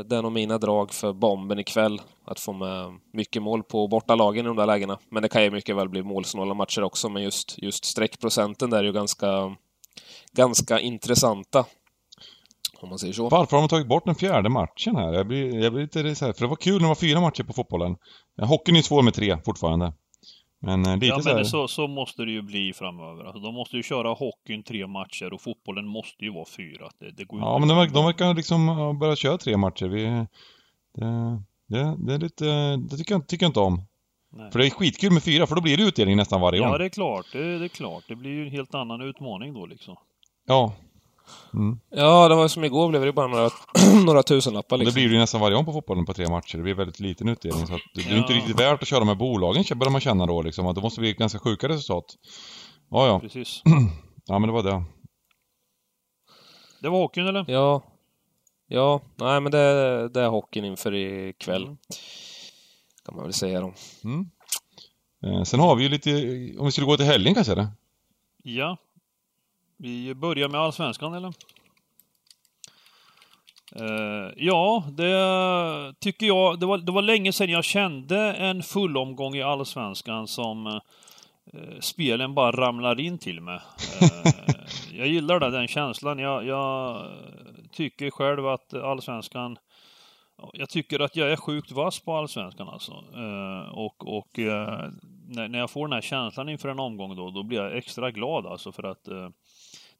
[0.07, 2.00] det är nog mina drag för bomben ikväll.
[2.24, 4.98] Att få med mycket mål på bortalagen i de där lägena.
[5.09, 8.78] Men det kan ju mycket väl bli målsnåla matcher också, men just, just streckprocenten där
[8.78, 9.57] är ju ganska,
[10.33, 11.64] ganska intressanta.
[12.82, 13.28] Om man säger så.
[13.28, 15.12] Varför har de tagit bort den fjärde matchen här?
[15.12, 17.20] Jag blir, jag blir lite så här, för det var kul när det var fyra
[17.20, 17.96] matcher på fotbollen.
[18.42, 19.92] Hockeyn är ju svår med tre fortfarande.
[20.60, 21.37] Men eh, lite ja, så, här...
[21.37, 23.24] men så, så måste det ju bli framöver.
[23.24, 26.90] Alltså, de måste ju köra hockeyn tre matcher och fotbollen måste ju vara fyra.
[27.00, 28.66] Det, det går ja, men de, de verkar liksom
[28.98, 29.87] börja köra tre matcher.
[29.87, 30.04] Vi,
[30.94, 33.82] det, det, det är lite, det tycker jag, tycker jag inte om.
[34.37, 34.50] Nej.
[34.50, 36.68] För det är skitkul med fyra, för då blir det utdelning nästan varje gång.
[36.68, 37.26] Ja, det är klart.
[37.32, 38.04] Det, det är klart.
[38.08, 39.96] Det blir ju en helt annan utmaning då liksom.
[40.46, 40.72] Ja,
[41.54, 41.78] Mm.
[41.90, 43.50] Ja, det var som igår blev det bara några,
[44.04, 44.94] några tusenlappar liksom.
[44.94, 46.56] Det blir det ju nästan varje gång på fotbollen på tre matcher.
[46.56, 47.66] Det blir väldigt liten utdelning.
[47.66, 50.42] Så att det är inte riktigt värt att köra med bolagen, börjar man känna då
[50.42, 50.66] liksom.
[50.66, 52.04] Att det måste bli ganska sjuka resultat.
[52.90, 53.20] Ja, ja.
[53.20, 53.62] Precis.
[54.24, 54.84] ja, men det var det.
[56.80, 57.44] Det var hockeyn eller?
[57.48, 57.82] Ja.
[58.66, 61.62] Ja, nej men det, det är hockeyn inför ikväll.
[61.62, 61.76] Mm.
[63.04, 63.72] Kan man väl säga då.
[64.04, 64.30] Mm.
[65.24, 66.10] Eh, sen har vi ju lite,
[66.58, 67.54] om vi skulle gå till helgen kanske?
[67.54, 67.68] Det?
[68.42, 68.76] Ja,
[69.76, 71.32] vi börjar med Allsvenskan eller?
[73.80, 76.60] Uh, ja, det tycker jag.
[76.60, 80.80] Det var, det var länge sedan jag kände en full omgång i Allsvenskan som uh,
[81.80, 83.60] spelen bara ramlar in till mig.
[84.02, 84.32] Uh,
[84.92, 86.18] jag gillar det, den känslan.
[86.18, 87.06] Jag, jag,
[87.72, 89.58] tycker själv att Allsvenskan
[90.52, 92.92] jag tycker att jag är sjukt vass på Allsvenskan alltså.
[93.72, 94.28] och och
[95.28, 98.10] när, när jag får den här känslan inför en omgång då, då blir jag extra
[98.10, 99.08] glad alltså för att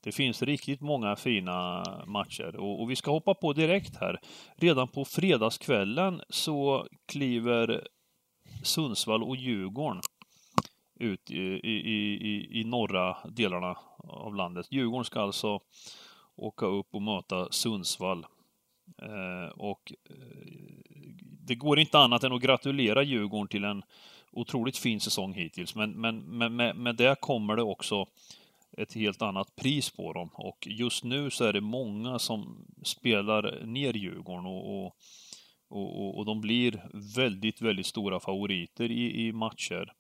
[0.05, 4.21] det finns riktigt många fina matcher och, och, vi ska hoppa på direkt här.
[4.57, 7.89] Redan på fredagskvällen så kliver
[8.63, 10.03] Sundsvall och Djurgården
[11.01, 11.75] ut i, i,
[12.31, 14.67] i, i norra delarna av landet.
[14.71, 15.61] Djurgården ska alltså
[16.37, 18.27] åka upp och möta Sundsvall.
[19.03, 20.17] Eh, och eh,
[21.21, 23.83] det går inte annat än att gratulera Djurgården till en
[24.33, 28.07] otroligt fin säsong hittills, men, men, men med, med det kommer det också
[28.77, 30.31] ett helt annat pris på dem.
[30.35, 34.97] Och just nu så är det många som spelar ner Djurgården och, och,
[35.69, 36.85] och, och de blir
[37.17, 39.93] väldigt, väldigt stora favoriter i, i matcher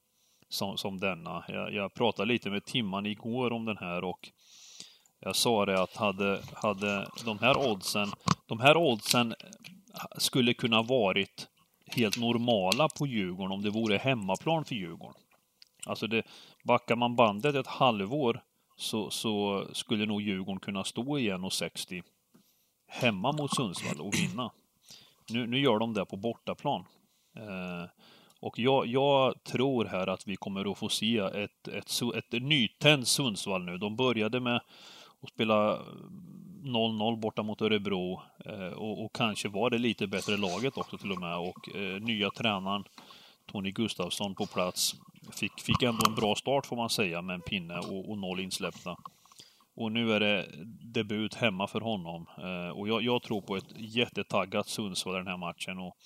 [0.48, 1.44] som, som denna.
[1.48, 4.30] Jag, jag pratade lite med Timman igår om den här och
[5.20, 8.08] jag sa det att hade, hade de här oddsen,
[8.46, 9.34] de här oddsen
[10.18, 11.48] skulle kunna varit
[11.86, 15.22] helt normala på Djurgården om det vore hemmaplan för Djurgården.
[15.86, 16.22] Alltså det,
[16.64, 18.42] backar man bandet ett halvår
[18.76, 22.02] så, så skulle nog Djurgården kunna stå i 1,60
[22.86, 24.50] hemma mot Sundsvall och vinna.
[25.30, 26.84] Nu, nu gör de det på bortaplan.
[27.36, 27.88] Eh,
[28.40, 32.42] och jag, jag, tror här att vi kommer att få se ett, ett, ett, ett
[32.42, 33.78] nytänt Sundsvall nu.
[33.78, 34.60] De började med
[35.22, 35.78] att spela
[36.64, 41.12] 0-0 borta mot Örebro eh, och, och, kanske var det lite bättre laget också till
[41.12, 41.38] och med.
[41.38, 42.84] Och eh, nya tränaren
[43.46, 44.94] Tony Gustafsson på plats
[45.32, 48.40] fick, fick ändå en bra start får man säga med en pinne och, och noll
[48.40, 48.96] insläppta.
[49.76, 50.46] Och nu är det
[50.94, 52.26] debut hemma för honom.
[52.38, 55.78] Eh, och jag, jag, tror på ett jättetaggat Sundsvall i den här matchen.
[55.78, 55.96] Och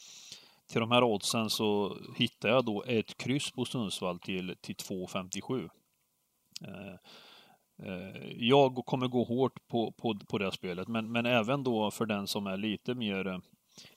[0.66, 5.70] till de här oddsen så hittar jag då ett kryss på Sundsvall till, till 2,57.
[6.64, 6.94] Eh,
[7.88, 12.06] eh, jag kommer gå hårt på, på, på det spelet, men, men även då för
[12.06, 13.38] den som är lite mer eh,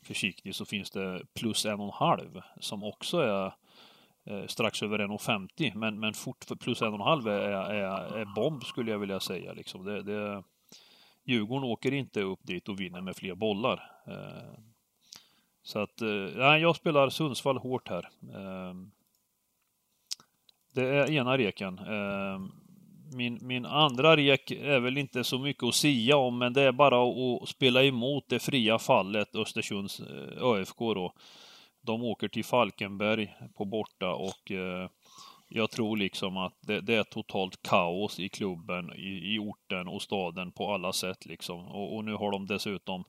[0.02, 3.54] försiktig så finns det plus en och en halv som också är
[4.26, 8.26] eh, strax över 1,50 men, men fort, plus en och en halv är, är, är
[8.36, 9.54] bomb skulle jag vilja säga.
[9.54, 9.86] Liksom.
[9.86, 10.44] Det, det,
[11.24, 13.92] Djurgården åker inte upp dit och vinner med fler bollar.
[14.08, 14.60] Eh,
[15.64, 18.10] så att, eh, nej, jag spelar Sundsvall hårt här.
[20.74, 21.80] Det är ena reken.
[23.14, 26.72] Min, min andra rek är väl inte så mycket att sia om, men det är
[26.72, 31.14] bara att spela emot det fria fallet, Östersunds eh, ÖFK då.
[31.82, 34.90] De åker till Falkenberg på borta och eh,
[35.54, 40.02] jag tror liksom att det, det, är totalt kaos i klubben, i, i orten och
[40.02, 41.68] staden på alla sätt liksom.
[41.68, 43.04] Och, och nu har de dessutom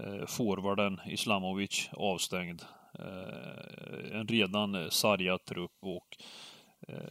[0.00, 2.62] eh, forwarden Islamovic avstängd.
[2.98, 6.16] Eh, en redan sargad trupp och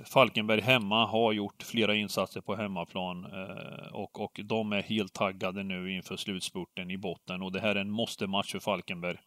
[0.05, 5.63] Falkenberg hemma har gjort flera insatser på hemmaplan eh, och, och de är helt taggade
[5.63, 9.17] nu inför slutspurten i botten och det här är en måste-match för Falkenberg.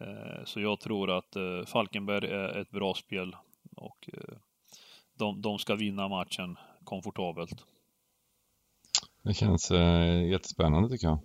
[0.00, 3.36] Eh, så jag tror att Falkenberg är ett bra spel
[3.76, 4.08] och
[5.18, 7.64] de, de ska vinna matchen komfortabelt.
[9.22, 11.18] Det känns eh, jättespännande tycker jag.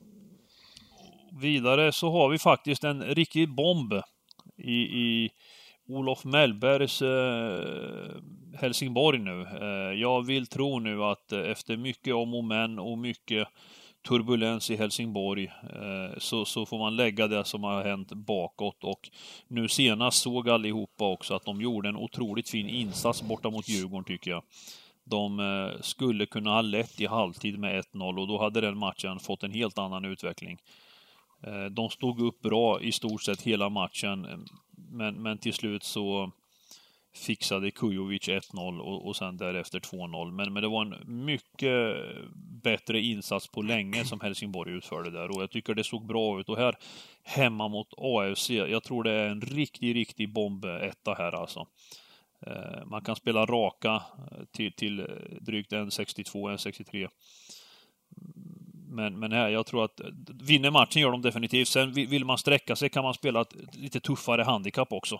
[1.41, 3.93] Vidare så har vi faktiskt en riktig bomb
[4.58, 5.32] i, i
[5.89, 8.15] Olof Mellbergs eh,
[8.60, 9.47] Helsingborg nu.
[9.62, 13.47] Eh, jag vill tro nu att eh, efter mycket om och men och mycket
[14.08, 19.10] turbulens i Helsingborg eh, så, så får man lägga det som har hänt bakåt och
[19.47, 24.04] nu senast såg allihopa också att de gjorde en otroligt fin insats borta mot Djurgården
[24.04, 24.43] tycker jag.
[25.04, 29.19] De eh, skulle kunna ha lett i halvtid med 1-0 och då hade den matchen
[29.19, 30.58] fått en helt annan utveckling.
[31.43, 34.45] Eh, de stod upp bra i stort sett hela matchen,
[34.89, 36.31] men, men till slut så
[37.13, 40.31] fixade Kujovic 1-0 och, och sen därefter 2-0.
[40.31, 41.95] Men, men det var en mycket
[42.63, 46.49] bättre insats på länge som Helsingborg utförde där och jag tycker det såg bra ut.
[46.49, 46.75] Och här
[47.23, 51.67] hemma mot AFC, jag tror det är en riktig, riktig bombetta här alltså.
[52.47, 55.07] Eh, man kan spela raka eh, till, till
[55.41, 57.09] drygt 1,62, 1,63
[58.89, 60.06] men, men här, jag tror att eh,
[60.41, 61.67] vinner matchen gör de definitivt.
[61.67, 65.15] Sen vill man sträcka sig kan man spela ett lite tuffare handikapp också.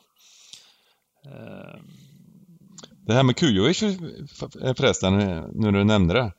[1.26, 1.80] Eh,
[3.06, 3.94] det här med Kujovic eh,
[4.78, 6.32] förresten, nu när du nämnde det.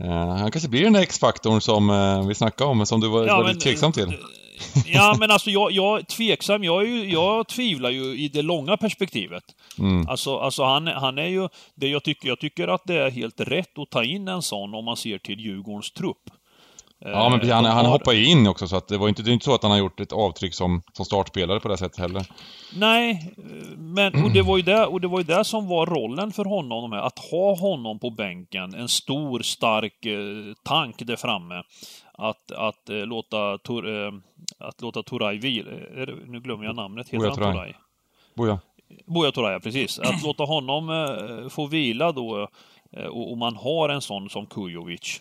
[0.00, 3.26] Eh, han kanske blir den där X-faktorn som eh, vi snackade om, som du var,
[3.26, 4.12] ja, var lite tveksam till.
[4.86, 6.64] Ja, men alltså jag, jag tveksam.
[6.64, 9.44] Jag, är ju, jag tvivlar ju i det långa perspektivet.
[9.78, 10.08] Mm.
[10.08, 11.48] Alltså, alltså han, han är ju...
[11.74, 14.74] Det jag, tycker, jag tycker att det är helt rätt att ta in en sån
[14.74, 16.30] om man ser till Djurgårdens trupp.
[16.98, 19.32] Ja, men han, han hoppar ju in också så att det var inte, det är
[19.32, 22.26] inte så att han har gjort ett avtryck som, som startspelare på det sättet heller.
[22.76, 23.34] Nej,
[23.76, 26.44] men och det, var ju det, och det var ju det som var rollen för
[26.44, 31.62] honom, att ha honom på bänken, en stor stark eh, tank där framme.
[32.12, 34.12] Att, att, eh, låta, Tor, eh,
[34.58, 35.70] att låta Toraj vila,
[36.26, 37.74] nu glömmer jag namnet, heter Boja han Toraj?
[38.34, 38.58] Boja.
[39.06, 39.98] Boja Toraj, precis.
[39.98, 40.90] Att låta honom
[41.50, 42.48] få vila då,
[43.10, 45.20] och man har en sån som Kujovic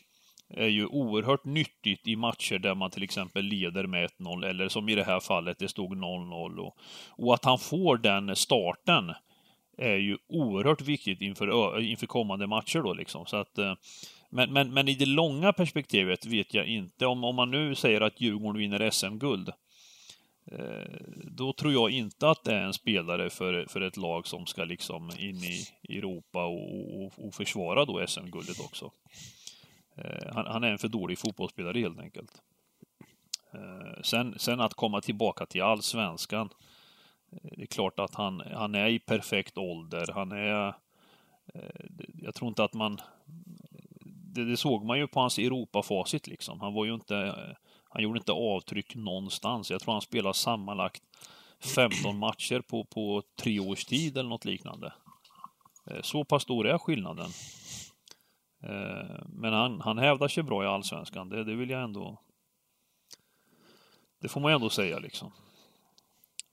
[0.53, 4.89] är ju oerhört nyttigt i matcher där man till exempel leder med 1-0 eller som
[4.89, 6.77] i det här fallet det stod 0-0 och,
[7.09, 9.13] och att han får den starten
[9.77, 13.25] är ju oerhört viktigt inför, inför kommande matcher då liksom.
[13.25, 13.73] Så att, eh,
[14.29, 17.05] men, men, men i det långa perspektivet vet jag inte.
[17.05, 19.49] Om, om man nu säger att Djurgården vinner SM-guld,
[20.51, 20.97] eh,
[21.31, 24.63] då tror jag inte att det är en spelare för, för ett lag som ska
[24.63, 28.91] liksom in i Europa och, och, och försvara då SM-guldet också.
[29.95, 32.41] Eh, han, han, är en för dålig fotbollsspelare helt enkelt.
[33.53, 36.49] Eh, sen, sen att komma tillbaka till allsvenskan.
[37.31, 40.09] Eh, det är klart att han, han är i perfekt ålder.
[40.13, 40.67] Han är...
[41.53, 41.85] Eh,
[42.21, 43.01] jag tror inte att man...
[44.05, 46.61] Det, det såg man ju på hans Europafacit liksom.
[46.61, 47.35] Han var ju inte...
[47.89, 49.71] Han gjorde inte avtryck någonstans.
[49.71, 51.03] Jag tror han spelar sammanlagt
[51.75, 54.93] 15 matcher på, på tre års tid eller något liknande.
[56.01, 57.29] Så pass stor är skillnaden.
[58.63, 62.19] Eh, men han, han hävdar sig bra i Allsvenskan, det, det vill jag ändå...
[64.21, 65.31] Det får man ändå säga liksom.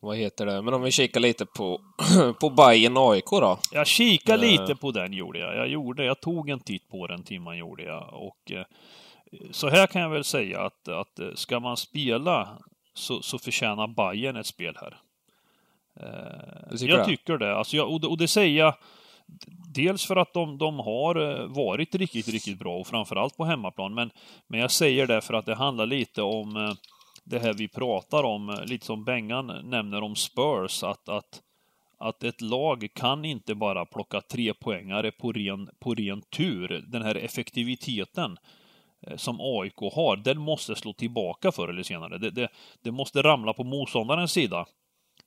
[0.00, 0.62] vad heter det?
[0.62, 1.80] Men om vi kikar lite på,
[2.40, 3.58] på Bayern AIK då?
[3.72, 4.52] Jag kikade uh.
[4.52, 5.56] lite på den gjorde jag.
[5.56, 8.08] Jag gjorde, jag tog en titt på den timman gjorde jag.
[8.12, 8.64] Och eh,
[9.50, 12.48] så här kan jag väl säga att, att eh, ska man spela
[12.94, 15.00] så, så förtjänar Bayern ett spel här.
[15.96, 17.04] Eh, jag det?
[17.04, 17.56] tycker det.
[17.56, 18.74] Alltså jag, och, och det säger jag
[19.74, 23.94] dels för att de, de har eh, varit riktigt, riktigt bra och framförallt på hemmaplan.
[23.94, 24.10] Men,
[24.46, 26.72] men jag säger det för att det handlar lite om eh,
[27.24, 31.42] det här vi pratar om, eh, lite som Bengan nämner om Spurs, att, att,
[31.98, 36.84] att ett lag kan inte bara plocka tre poängare på ren, på ren tur.
[36.88, 38.36] Den här effektiviteten
[39.16, 42.18] som AIK har, den måste slå tillbaka förr eller senare.
[42.18, 42.48] Det, det,
[42.82, 44.66] det måste ramla på motståndarens sida.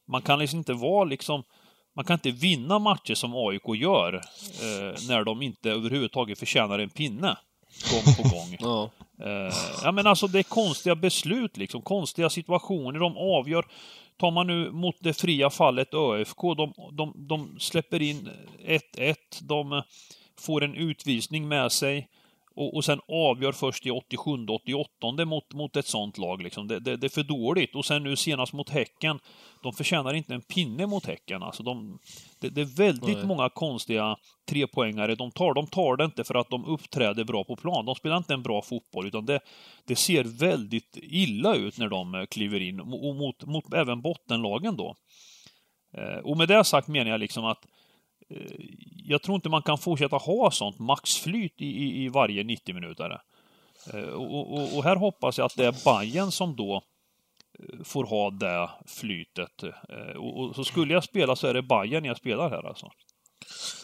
[0.07, 1.43] Man kan liksom inte vara liksom
[1.95, 6.89] man kan inte vinna matcher som AIK gör eh, när de inte överhuvudtaget förtjänar en
[6.89, 7.37] pinne
[7.91, 8.57] gång på gång.
[8.59, 8.89] ja.
[9.25, 9.53] Eh,
[9.83, 12.99] ja men alltså det är konstiga beslut liksom, konstiga situationer.
[12.99, 13.65] De avgör.
[14.17, 18.29] Tar man nu mot det fria fallet ÖFK, de, de, de släpper in
[18.97, 19.15] 1-1.
[19.41, 19.83] De
[20.39, 22.07] får en utvisning med sig
[22.55, 26.41] och, och sen avgör först i 87 88 mot, mot ett sånt lag.
[26.41, 26.67] Liksom.
[26.67, 27.75] Det, det, det, är för dåligt.
[27.75, 29.19] Och sen nu senast mot Häcken,
[29.63, 31.43] de förtjänar inte en pinne mot Häcken.
[31.43, 31.99] Alltså de,
[32.39, 33.25] det, det är väldigt Nej.
[33.25, 34.17] många konstiga
[34.49, 35.53] trepoängare de tar.
[35.53, 37.85] De tar det inte för att de uppträder bra på plan.
[37.85, 39.39] De spelar inte en bra fotboll, utan det,
[39.85, 42.79] det ser väldigt illa ut när de eh, kliver in.
[42.79, 44.95] Och mot, mot även bottenlagen då.
[45.97, 47.65] Eh, och med det sagt menar jag liksom att
[49.05, 53.21] jag tror inte man kan fortsätta ha sånt maxflyt i, i, i varje 90 minuter.
[53.93, 56.83] Eh, och, och, och, här hoppas jag att det är Bayern som då
[57.59, 59.63] eh, får ha det flytet.
[60.17, 62.89] Och, och, så skulle jag spela så är det Bayern jag spelar här alltså.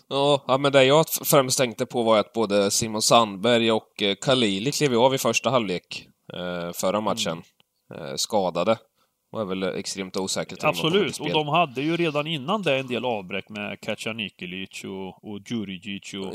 [0.08, 5.00] Ja, men det jag främst tänkte på var att både Simon Sandberg och Khalili klev
[5.00, 6.08] av i första halvlek
[6.74, 7.44] förra matchen.
[7.96, 8.18] Mm.
[8.18, 8.78] Skadade.
[9.32, 10.64] Och är väl extremt osäkert.
[10.64, 15.40] Absolut, och de hade ju redan innan det en del avbräck med Kacanikilic och, och
[15.46, 16.34] Djurigic och...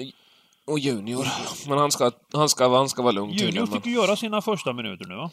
[0.66, 1.26] Och Junior.
[1.68, 4.72] Men han ska, han ska, han ska vara lugn Junior fick ju göra sina första
[4.72, 5.30] minuter nu va?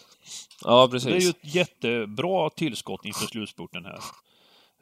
[0.64, 1.10] Ja, precis.
[1.10, 4.00] Det är ju ett jättebra tillskott inför slutspurten här.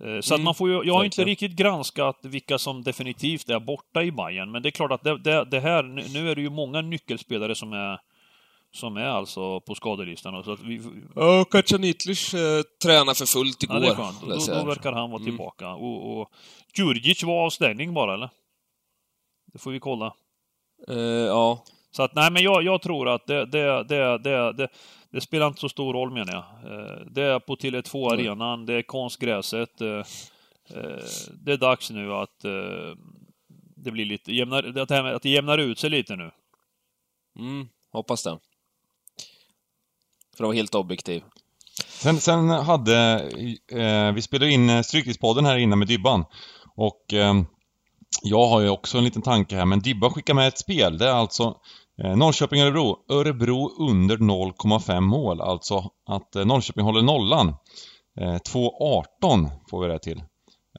[0.04, 3.50] Eh, så mm, att man får ju, jag har inte riktigt granskat vilka som definitivt
[3.50, 6.36] är borta i Bayern, men det är klart att det, det, det här, nu är
[6.36, 8.00] det ju många nyckelspelare som är
[8.72, 10.44] som är alltså på skadelistan.
[10.44, 10.82] Så att vi...
[11.16, 13.76] Ja, Kacanitlis eh, tränar för fullt igår.
[13.76, 14.22] Ja, det är skönt.
[14.22, 15.32] Då, då verkar han vara mm.
[15.32, 15.70] tillbaka.
[15.70, 16.32] Och, och
[16.78, 18.30] Djurdjic var avstängning bara, eller?
[19.54, 20.14] Det får vi kolla.
[20.90, 21.64] Uh, ja.
[21.92, 24.68] Så att, nej men jag, jag tror att det, det, det, det, det,
[25.10, 26.72] det spelar inte så stor roll menar jag.
[26.72, 28.66] Uh, det är på Tele2-arenan, mm.
[28.66, 29.82] det är konstgräset.
[29.82, 30.04] Uh,
[31.34, 32.42] det är dags nu att
[33.76, 34.78] det blir lite, jämnar,
[35.14, 36.32] att det jämnar ut sig lite nu.
[37.40, 38.40] Mm, hoppas det.
[40.40, 41.24] För att vara helt objektiv.
[41.88, 43.30] Sen, sen hade,
[43.72, 46.26] eh, vi spelade in Stryktidspodden Stryktipspodden här innan med Dybban.
[46.76, 47.34] Och eh,
[48.24, 50.98] jag har ju också en liten tanke här, men Dybban skickar med ett spel.
[50.98, 51.56] Det är alltså
[52.04, 52.98] eh, Norrköping-Örebro.
[53.10, 55.42] Örebro under 0,5 mål.
[55.42, 57.48] Alltså att eh, Norrköping håller nollan.
[58.20, 60.24] Eh, 2.18 får vi det till.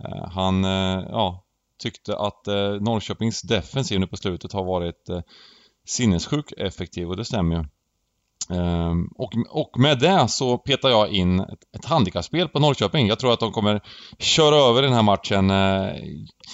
[0.04, 1.44] Eh, han, eh, ja,
[1.82, 5.20] tyckte att eh, Norrköpings defensiv nu på slutet har varit eh,
[5.86, 7.64] sinnessjukt effektiv och det stämmer ju.
[8.48, 13.06] Um, och, och med det så petar jag in ett, ett handikappspel på Norrköping.
[13.06, 13.80] Jag tror att de kommer
[14.18, 15.50] köra över den här matchen.
[15.50, 15.94] Uh,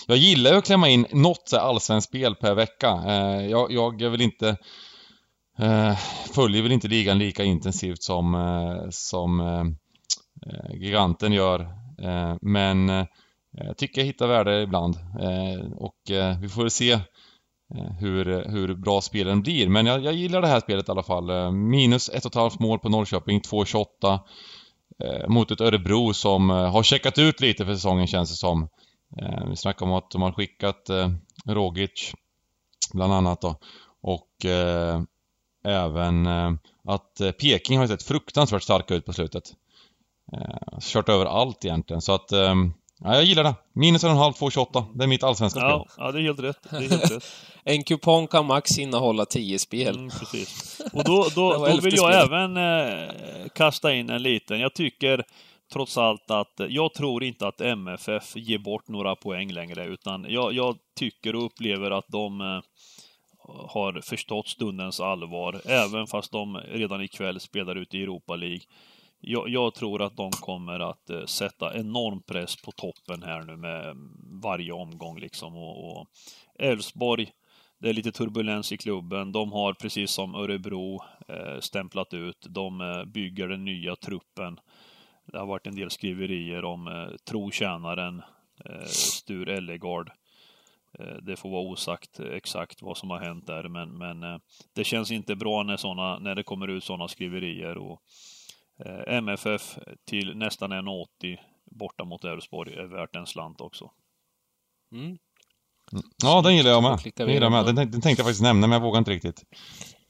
[0.06, 2.94] jag gillar ju att klämma in något allsvenskt spel per vecka.
[3.06, 4.56] Uh, jag, jag vill inte
[5.60, 5.96] uh,
[6.34, 9.76] följer väl inte ligan lika intensivt som, som
[10.72, 11.68] giganten gör.
[12.40, 12.88] men
[13.50, 14.96] jag tycker jag hittar värde ibland.
[15.76, 15.96] och
[16.40, 16.98] vi får se
[17.74, 19.68] Eh, hur, eh, hur bra spelen blir.
[19.68, 21.30] Men jag, jag gillar det här spelet i alla fall.
[21.30, 24.20] Eh, minus 1,5 mål på Norrköping, 2,28
[25.04, 28.68] eh, mot ett Örebro som har checkat ut lite för säsongen känns det som.
[29.50, 30.90] Vi snackar om att de har skickat
[31.46, 32.12] Rogic
[32.92, 33.56] bland annat då.
[34.02, 34.46] Och
[35.64, 36.26] även
[36.84, 39.44] att Peking har sett fruktansvärt starka ut på slutet.
[40.80, 43.54] Kört över allt egentligen så att ehm, Ja, jag gillar det.
[43.72, 44.84] Minus en och en halv, 2,28.
[44.94, 46.04] Det är mitt allsvenska ja, spel.
[46.04, 46.66] Ja, det är helt rätt.
[46.70, 47.24] Det är helt rätt.
[47.64, 49.96] en kupong kan max innehålla 10 spel.
[49.96, 50.80] Mm, precis.
[50.92, 52.32] Och då, då, då vill jag spel.
[52.32, 54.60] även eh, kasta in en liten.
[54.60, 55.24] Jag tycker
[55.72, 60.52] trots allt att jag tror inte att MFF ger bort några poäng längre, utan jag,
[60.52, 62.60] jag tycker och upplever att de eh,
[63.68, 68.60] har förstått stundens allvar, även fast de redan ikväll spelar ute i Europa League
[69.20, 73.56] jag, jag, tror att de kommer att eh, sätta enorm press på toppen här nu
[73.56, 73.96] med
[74.42, 75.56] varje omgång liksom.
[75.56, 76.06] Och
[76.58, 77.32] Elfsborg,
[77.78, 79.32] det är lite turbulens i klubben.
[79.32, 82.46] De har precis som Örebro eh, stämplat ut.
[82.48, 84.60] De eh, bygger den nya truppen.
[85.26, 88.22] Det har varit en del skriverier om eh, trotjänaren
[88.64, 90.10] eh, Stur Ellegard.
[90.98, 94.38] Eh, det får vara osagt exakt vad som har hänt där, men, men eh,
[94.74, 97.78] det känns inte bra när, såna, när det kommer ut sådana skriverier.
[97.78, 98.02] Och,
[99.06, 101.36] MFF till nästan 1,80
[101.70, 103.90] borta mot Elfsborg är värt en slant också.
[104.92, 105.18] Mm.
[106.22, 107.12] Ja, den gillar jag med.
[107.14, 107.64] Den, gillar jag med.
[107.64, 109.44] Den, den tänkte jag faktiskt nämna, men jag vågar inte riktigt.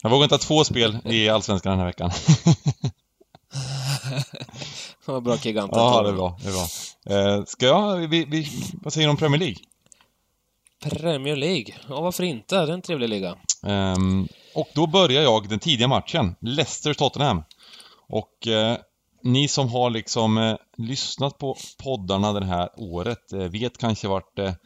[0.03, 2.11] Jag vågar inte ha två spel i Allsvenskan den här veckan.
[5.05, 5.79] Vad bra giganten.
[5.79, 6.39] ja, det är bra.
[6.43, 6.67] Det är bra.
[7.17, 8.09] Eh, ska jag...
[8.09, 8.49] Vi, vi,
[8.83, 9.57] vad säger du om Premier League?
[10.83, 11.75] Premier League.
[11.89, 12.57] Ja, varför inte?
[12.57, 13.37] Det är en trevlig liga.
[13.67, 16.35] Ehm, och då börjar jag den tidiga matchen.
[16.41, 17.43] Leicester-Tottenham.
[18.09, 18.77] Och eh,
[19.23, 24.37] ni som har liksom eh, lyssnat på poddarna det här året eh, vet kanske vart
[24.37, 24.57] det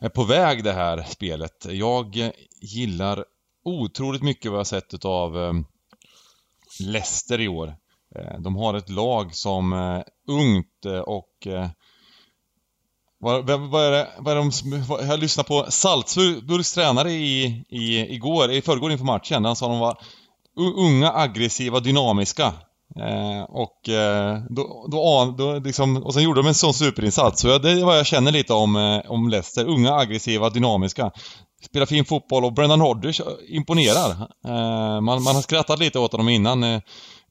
[0.00, 1.66] är på väg det här spelet.
[1.70, 2.30] Jag eh,
[2.62, 3.24] gillar
[3.64, 5.52] otroligt mycket vad jag sett utav eh,
[6.80, 7.76] Leicester i år.
[8.16, 11.68] Eh, de har ett lag som eh, ungt eh, och eh,
[13.20, 17.12] vad, vad, vad är det, vad är de, som- vad, jag lyssnade på Salzburgs tränare
[17.12, 19.44] i, i, igår, i förrgår inför matchen.
[19.44, 19.98] Han sa att de var
[20.58, 22.52] unga, aggressiva, dynamiska.
[22.96, 27.40] Eh, och eh, då, då, då liksom, och sen gjorde de en sån superinsats.
[27.40, 29.68] Så jag, det är vad jag känner lite om, eh, om Leicester.
[29.68, 31.10] Unga, aggressiva, dynamiska.
[31.64, 34.10] Spelar fin fotboll och Brendan Rodgers eh, imponerar.
[34.46, 36.64] Eh, man, man har skrattat lite åt honom innan.
[36.64, 36.80] Eh,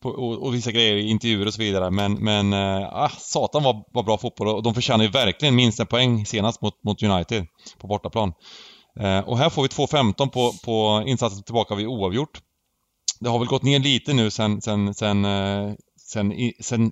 [0.01, 1.91] på, och, och vissa grejer i intervjuer och så vidare.
[1.91, 5.79] Men, men eh, ah, satan var, var bra fotboll och de förtjänar ju verkligen minst
[5.79, 7.45] en poäng senast mot, mot United
[7.79, 8.33] på bortaplan.
[8.99, 12.41] Eh, och här får vi 2-15 på, på insatsen tillbaka vid oavgjort.
[13.19, 16.91] Det har väl gått ner lite nu sen, sen, sen, eh, sen, i- sen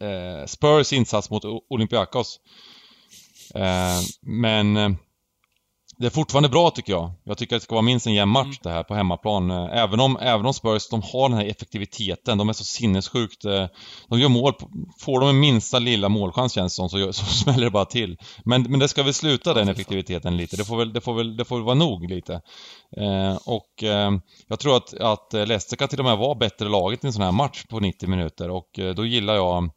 [0.00, 2.40] eh, Spurs insats mot Olympiakos.
[3.54, 4.90] Eh, men eh,
[6.02, 7.10] det är fortfarande bra tycker jag.
[7.24, 9.50] Jag tycker att det ska vara minst en jämn match det här på hemmaplan.
[9.50, 12.38] Även om, även om Spurs, de har den här effektiviteten.
[12.38, 13.44] De är så sinnessjukt...
[13.44, 13.66] eh,
[14.08, 14.52] De gör mål.
[15.00, 18.16] Får de en minsta lilla målchans känns som, så, gör- så smäller det bara till.
[18.44, 20.56] Men, men det ska väl sluta den effektiviteten lite.
[20.56, 22.32] Det får väl, det får väl, det får väl vara nog lite.
[22.96, 24.10] Eh, och eh,
[24.48, 27.22] jag tror att, att Leicester kan till och med vara bättre laget i en sån
[27.22, 29.70] här match på 90 minuter och eh, då gillar jag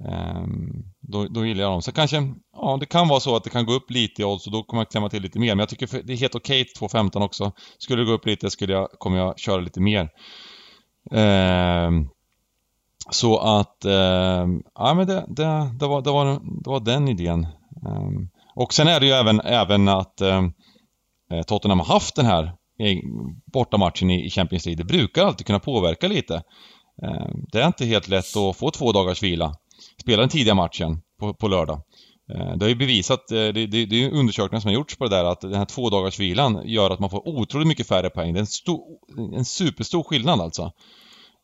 [0.00, 1.82] Ehm, då, då gillar jag dem.
[1.82, 4.46] Så kanske, ja det kan vara så att det kan gå upp lite i odds
[4.46, 5.54] och då kommer jag klämma till lite mer.
[5.54, 7.52] Men jag tycker det är helt okej till 2.15 också.
[7.78, 10.08] Skulle det gå upp lite skulle jag, kommer jag köra lite mer.
[11.10, 12.08] Ehm,
[13.10, 16.26] så att, ehm, ja men det, det, det, var, det, var,
[16.64, 17.46] det var den idén.
[18.54, 20.42] Och sen är det ju även, även att eh,
[21.46, 22.52] Tottenham har haft den här
[23.52, 24.84] bortamatchen i Champions League.
[24.84, 26.42] Det brukar alltid kunna påverka lite.
[27.52, 29.54] Det är inte helt lätt att få två dagars vila.
[30.00, 31.80] Spela den tidiga matchen på, på lördag.
[32.34, 34.96] Eh, Det har ju bevisat, eh, det, det, det är ju undersökningar som har gjorts
[34.96, 37.88] på det där, att den här två dagars vilan gör att man får otroligt mycket
[37.88, 38.32] färre poäng.
[38.32, 38.80] Det är en, stor,
[39.36, 40.72] en superstor skillnad alltså.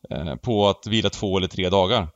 [0.09, 2.07] eh, På att vila två eller tre dagar.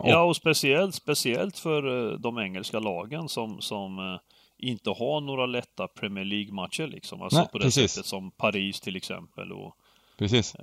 [0.00, 1.82] Och- Ja, och speciellt, speciellt för
[2.18, 4.18] de engelska lagen som, som
[4.58, 7.22] inte har några lätta Premier League-matcher liksom.
[7.22, 7.92] Alltså Nej, på det precis.
[7.92, 9.52] sättet som Paris till exempel.
[9.52, 9.74] Och,
[10.18, 10.56] Precis.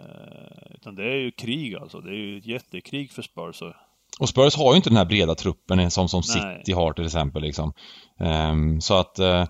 [0.76, 2.00] utan det är ju krig alltså.
[2.02, 3.62] Det är ju ett jättekrig för Spurs.
[4.20, 6.58] Och, Spurs har ju inte den här breda truppen som, som Nej.
[6.58, 7.42] City har till exempel.
[7.42, 7.74] Liksom.
[8.20, 9.46] Ehm, så att eh,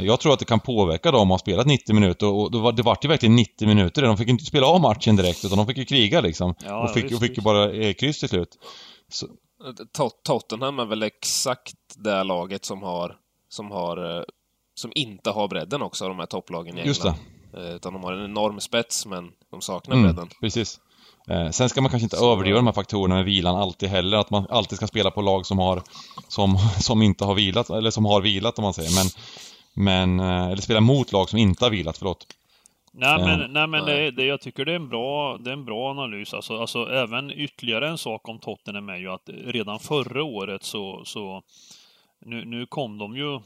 [0.00, 2.72] jag tror att det kan påverka dem att ha spelat 90 minuter och det var,
[2.72, 4.02] det var ju verkligen 90 minuter.
[4.02, 6.54] De fick inte spela av matchen direkt utan de fick ju kriga liksom.
[6.66, 8.58] Ja, och fick, visst, och fick ju bara eh, kryss till slut.
[9.08, 9.26] Så,
[9.96, 13.16] Tot- Tottenham är väl exakt det laget som har,
[13.48, 14.24] som har,
[14.74, 16.86] som inte har bredden också, de här topplagen i England.
[16.86, 17.14] just det.
[17.74, 20.28] Utan de har en enorm spets, men de saknar Mm, bredden.
[20.40, 20.80] precis.
[21.28, 24.16] Eh, sen ska man kanske inte Så- överdriva de här faktorerna med vilan alltid heller.
[24.18, 25.82] Att man alltid ska spela på lag som har
[26.28, 28.90] som, som inte har vilat, eller som har vilat om man säger.
[28.94, 29.06] Men,
[29.74, 32.26] men eh, eller spela mot lag som inte har vilat, förlåt.
[32.92, 33.84] Nej Eh, men, nej, men.
[33.84, 36.34] Det, det, jag tycker det är en bra, det är en bra analys.
[36.34, 41.02] Alltså, alltså även ytterligare en sak om Tottenham är ju att redan förra året så,
[41.04, 41.42] så
[42.26, 43.40] nu, nu kom de ju eh,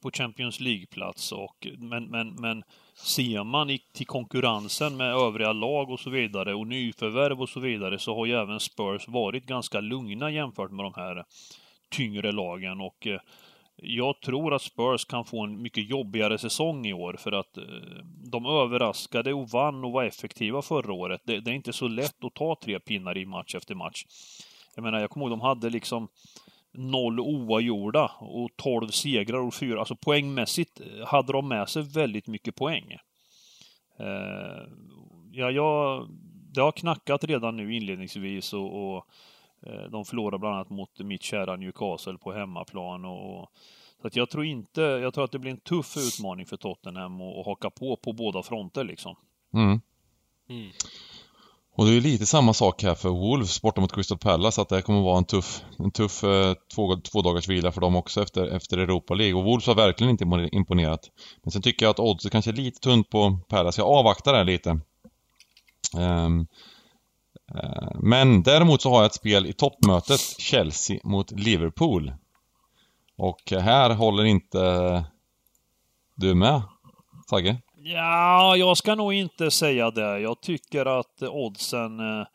[0.00, 2.62] på Champions League-plats och men, men, men
[2.94, 7.60] ser man i, till konkurrensen med övriga lag och så vidare och nyförvärv och så
[7.60, 11.24] vidare så har ju även Spurs varit ganska lugna jämfört med de här
[11.90, 13.20] tyngre lagen och eh,
[13.76, 17.64] jag tror att Spurs kan få en mycket jobbigare säsong i år för att eh,
[18.30, 21.20] de överraskade och vann och var effektiva förra året.
[21.24, 24.04] Det, det är inte så lätt att ta tre pinnar i match efter match.
[24.74, 26.08] Jag menar, jag kommer ihåg de hade liksom
[26.74, 29.78] noll oavgjorda och 12 segrar och fyra.
[29.78, 32.96] Alltså poängmässigt hade de med sig väldigt mycket poäng.
[33.98, 34.62] Eh,
[35.32, 36.08] ja, jag,
[36.54, 39.06] det har knackat redan nu inledningsvis och, och
[39.66, 43.04] eh, de förlorar bland annat mot mitt kära Newcastle på hemmaplan.
[43.04, 43.50] Och, och,
[44.00, 47.20] så att jag tror inte, jag tror att det blir en tuff utmaning för Tottenham
[47.20, 49.16] att att haka på på båda fronter liksom.
[49.54, 49.80] Mm.
[50.48, 50.70] Mm.
[51.76, 54.74] Och det är lite samma sak här för Wolves borta mot Crystal Palace att det
[54.74, 58.22] här kommer vara en tuff, en tuff eh, två, två dagars vila för dem också
[58.22, 59.34] efter, efter Europa League.
[59.34, 61.10] Och Wolves har verkligen inte imponerat.
[61.42, 63.80] Men sen tycker jag att oddset kanske är lite tunt på Palace.
[63.80, 64.80] Jag avvaktar där lite.
[65.96, 66.46] Um,
[67.54, 72.12] uh, men däremot så har jag ett spel i toppmötet Chelsea mot Liverpool.
[73.16, 75.04] Och här håller inte
[76.14, 76.62] du med,
[77.30, 77.56] Sagge?
[77.86, 80.20] Ja, jag ska nog inte säga det.
[80.20, 82.00] Jag tycker att oddsen...
[82.00, 82.26] Eh,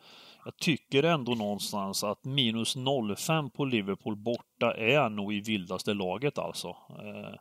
[0.44, 6.38] jag tycker ändå någonstans att minus 0,5 på Liverpool borta är nog i vildaste laget
[6.38, 6.68] alltså.
[6.68, 7.34] Eh,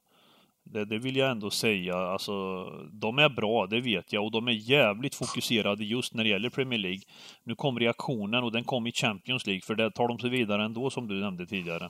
[0.64, 1.98] det, det, vill jag ändå säga.
[1.98, 6.30] Alltså, de är bra, det vet jag, och de är jävligt fokuserade just när det
[6.30, 7.02] gäller Premier League.
[7.44, 10.64] Nu kom reaktionen och den kom i Champions League, för där tar de sig vidare
[10.64, 11.90] ändå, som du nämnde tidigare.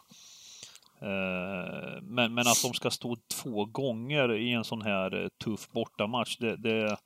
[1.01, 5.69] Eh, men, men att de ska stå två gånger i en sån här eh, tuff
[5.71, 6.97] bortamatch, det, det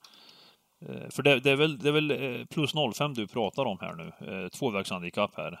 [0.88, 3.94] eh, för det, det, är väl, det är väl plus 05 du pratar om här
[3.94, 5.60] nu, tvåvägshandikapp här.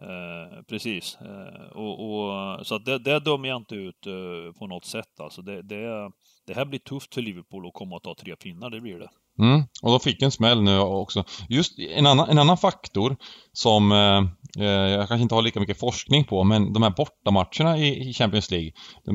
[0.00, 1.18] Eh, precis.
[1.20, 5.20] Eh, och, och, så att det, det dömer jag inte ut eh, på något sätt.
[5.20, 6.10] Alltså det, det,
[6.46, 9.10] det här blir tufft för Liverpool att komma och ta tre pinnar, det blir det.
[9.40, 11.24] Mm, och de fick en smäll nu också.
[11.48, 13.16] Just en annan, en annan faktor
[13.52, 14.18] som eh,
[14.64, 18.12] eh, jag kanske inte har lika mycket forskning på, men de här bortamatcherna i, i
[18.12, 18.72] Champions League.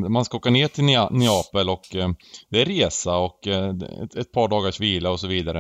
[0.10, 2.10] Man ska åka ner till Neapel och eh,
[2.50, 3.70] det är resa och eh,
[4.04, 5.60] ett, ett, par dagars vila och så vidare.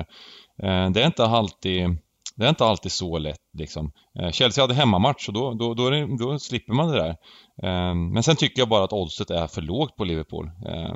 [0.63, 1.97] Eh, det är inte alltid
[2.37, 3.91] det är inte alltid så lätt liksom.
[4.19, 7.09] Eh, Chelsea hade hemmamatch och då, då, då, det, då slipper man det där.
[7.63, 10.95] Eh, men sen tycker jag bara att oddset är för lågt på Liverpool eh,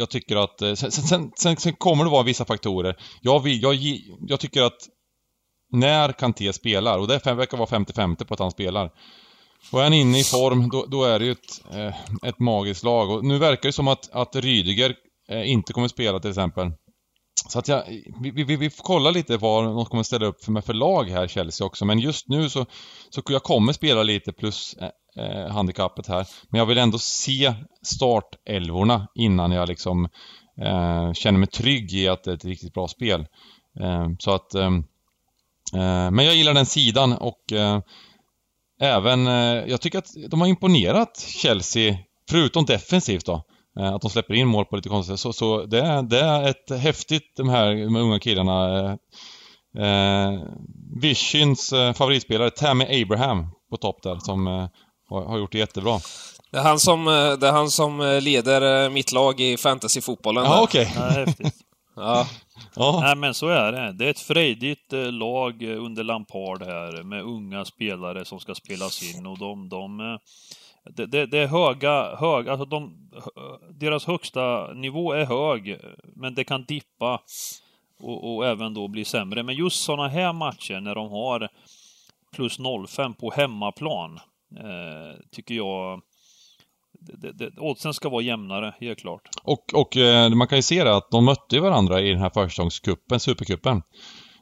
[0.00, 2.96] jag tycker att, eh, sen, sen, sen, sen, kommer det vara vissa faktorer.
[3.20, 3.74] Jag, vill, jag,
[4.20, 4.88] jag tycker att
[5.72, 8.90] när Kanté spelar, och det verkar vara 50-50 på att han spelar.
[9.72, 11.94] Och är han inne i form, då, då är det ju ett, eh,
[12.28, 13.10] ett magiskt lag.
[13.10, 14.94] Och nu verkar det som att, att Rydiger
[15.28, 16.72] eh, inte kommer spela till exempel.
[17.48, 17.84] Så att jag,
[18.22, 21.04] vi, vi, vi får kolla lite vad de kommer ställa upp för med för lag
[21.04, 21.84] här, Chelsea också.
[21.84, 22.66] Men just nu så,
[23.10, 24.76] så jag kommer spela lite plus
[25.16, 26.26] eh, handikappet här.
[26.48, 30.04] Men jag vill ändå se startelvorna innan jag liksom
[30.60, 33.26] eh, känner mig trygg i att det är ett riktigt bra spel.
[33.80, 34.54] Eh, så att...
[34.54, 34.70] Eh,
[35.74, 37.80] eh men jag gillar den sidan och eh,
[38.80, 39.26] även...
[39.26, 41.96] Eh, jag tycker att de har imponerat Chelsea,
[42.30, 43.44] förutom defensivt då.
[43.78, 46.48] Eh, att de släpper in mål på lite konstigt så, så det, är, det är
[46.48, 48.78] ett häftigt, de här de unga killarna.
[48.78, 48.96] Eh,
[49.84, 50.40] eh
[51.00, 54.68] Visions favoritspelare Tammy Abraham på topp där som
[55.10, 56.00] har gjort det jättebra.
[56.50, 59.56] Det är han som, eh, det är han som eh, leder eh, mitt lag i
[59.56, 60.44] fantasyfotbollen.
[60.44, 60.92] Ja, okej.
[60.96, 61.02] Okay.
[61.02, 61.54] Ja, häftigt.
[61.96, 62.26] ja.
[62.74, 63.00] ja.
[63.02, 63.92] Nej, men så är det.
[63.92, 69.26] Det är ett frejdigt lag under Lampard här med unga spelare som ska spelas in
[69.26, 70.18] och de, de
[70.96, 73.10] det, det, det, är höga, hög, alltså de,
[73.70, 75.80] deras högsta nivå är hög,
[76.16, 77.20] men det kan dippa
[78.02, 79.42] och, och även då bli sämre.
[79.42, 81.48] Men just sådana här matcher när de har
[82.32, 82.58] plus
[82.88, 84.20] 05 på hemmaplan,
[85.32, 86.00] tycker jag
[87.00, 89.28] det, det, oddsen ska vara jämnare, helt klart.
[89.42, 92.30] Och, och eh, man kan ju se det att de mötte varandra i den här
[92.30, 93.82] försäsongscupen, Supercupen.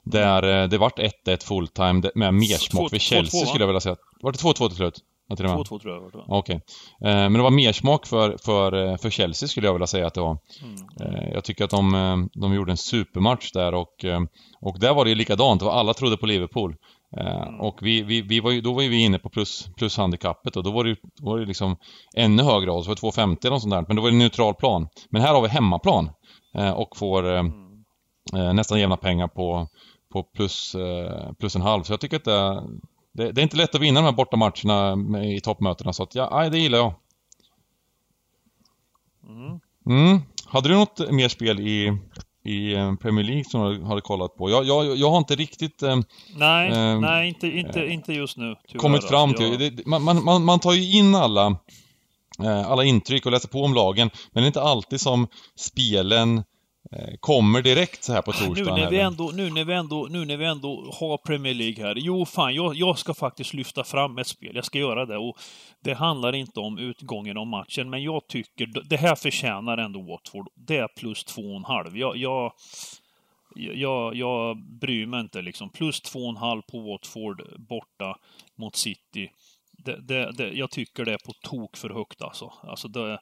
[0.05, 3.81] Där eh, det vart 1-1 fulltime med mersmak för Chelsea 2 -2, skulle jag vilja
[3.81, 3.97] säga.
[4.21, 5.05] Var det 2-2 till slut?
[5.31, 6.25] 2-2 tror jag det var.
[6.29, 6.61] Okej.
[6.99, 7.11] Okay.
[7.11, 10.15] Eh, men det var mersmak för, för, eh, för Chelsea skulle jag vilja säga att
[10.15, 10.39] det var.
[10.63, 11.15] Mm.
[11.15, 14.05] Eh, jag tycker att de, de gjorde en supermatch där och,
[14.61, 15.63] och där var det ju likadant.
[15.63, 16.77] Alla trodde på Liverpool.
[17.17, 17.61] Mm.
[17.61, 20.63] Och vi, vi, vi var ju, då var ju vi inne på plus, plushandikappet och
[20.63, 21.77] då var det ju var det liksom
[22.17, 23.85] ännu högre odds, det var 2,50 eller något sånt där.
[23.89, 24.89] Men då var det neutral plan.
[25.11, 26.11] Men här har vi hemmaplan
[26.75, 28.57] och får mm.
[28.57, 29.69] nästan jämna pengar på,
[30.13, 30.77] på plus,
[31.39, 31.83] plus en halv.
[31.83, 32.63] Så jag tycker att det,
[33.13, 36.49] det, det, är inte lätt att vinna de här bortamatcherna i toppmötena så att ja,
[36.49, 36.95] det gillar jag.
[39.29, 39.61] Mm.
[39.87, 40.21] Mm.
[40.47, 41.99] Hade du något mer spel i,
[42.45, 44.51] i eh, Premier League som du hade kollat på?
[44.51, 45.82] Jag, jag, jag har inte riktigt...
[45.82, 45.97] Eh,
[46.36, 48.55] nej, eh, nej inte, inte, inte just nu.
[48.68, 49.61] Tyvärr, kommit fram till...
[49.61, 49.76] Jag...
[49.76, 51.47] Det, man, man, man tar ju in alla,
[52.43, 55.26] eh, alla intryck och läser på om lagen, men det är inte alltid som
[55.57, 56.45] spelen
[57.20, 58.74] kommer direkt så här på torsdagen.
[58.74, 61.84] Nu när, vi ändå, nu, när vi ändå, nu när vi ändå har Premier League
[61.84, 61.95] här.
[61.99, 64.53] Jo, fan, jag, jag ska faktiskt lyfta fram ett spel.
[64.55, 65.16] Jag ska göra det.
[65.16, 65.39] Och
[65.80, 70.49] det handlar inte om utgången av matchen, men jag tycker det här förtjänar ändå Watford.
[70.55, 71.99] Det är plus två och en halv.
[71.99, 72.53] Jag, jag,
[73.55, 75.70] jag, jag bryr mig inte liksom.
[75.70, 78.18] Plus två och en halv på Watford borta
[78.57, 79.30] mot City.
[79.84, 82.53] Det, det, det, jag tycker det är på tok för högt alltså.
[82.62, 83.18] alltså det,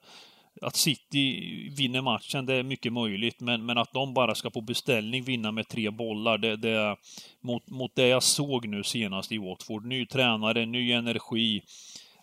[0.61, 4.61] att City vinner matchen, det är mycket möjligt, men, men att de bara ska på
[4.61, 6.96] beställning vinna med tre bollar, det, det
[7.40, 9.84] mot, mot det jag såg nu senast i Watford.
[9.84, 11.62] Ny tränare, ny energi,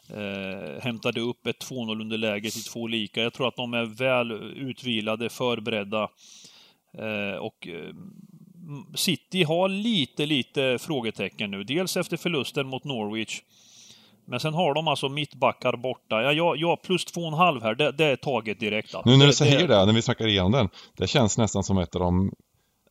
[0.09, 3.21] eh, hämtade upp ett 2-0 underläge till två lika.
[3.21, 6.09] Jag tror att de är väl utvilade, förberedda
[6.97, 7.93] eh, och eh,
[8.95, 11.63] City har lite, lite frågetecken nu.
[11.63, 13.41] Dels efter förlusten mot Norwich.
[14.27, 16.21] Men sen har de alltså mittbackar borta.
[16.21, 18.95] Ja, ja, ja plus två och en halv här, det, det är taget direkt.
[18.95, 19.09] Alltså.
[19.09, 21.95] Nu när du säger det, när vi snackar igenom den, det känns nästan som ett
[21.95, 22.31] av de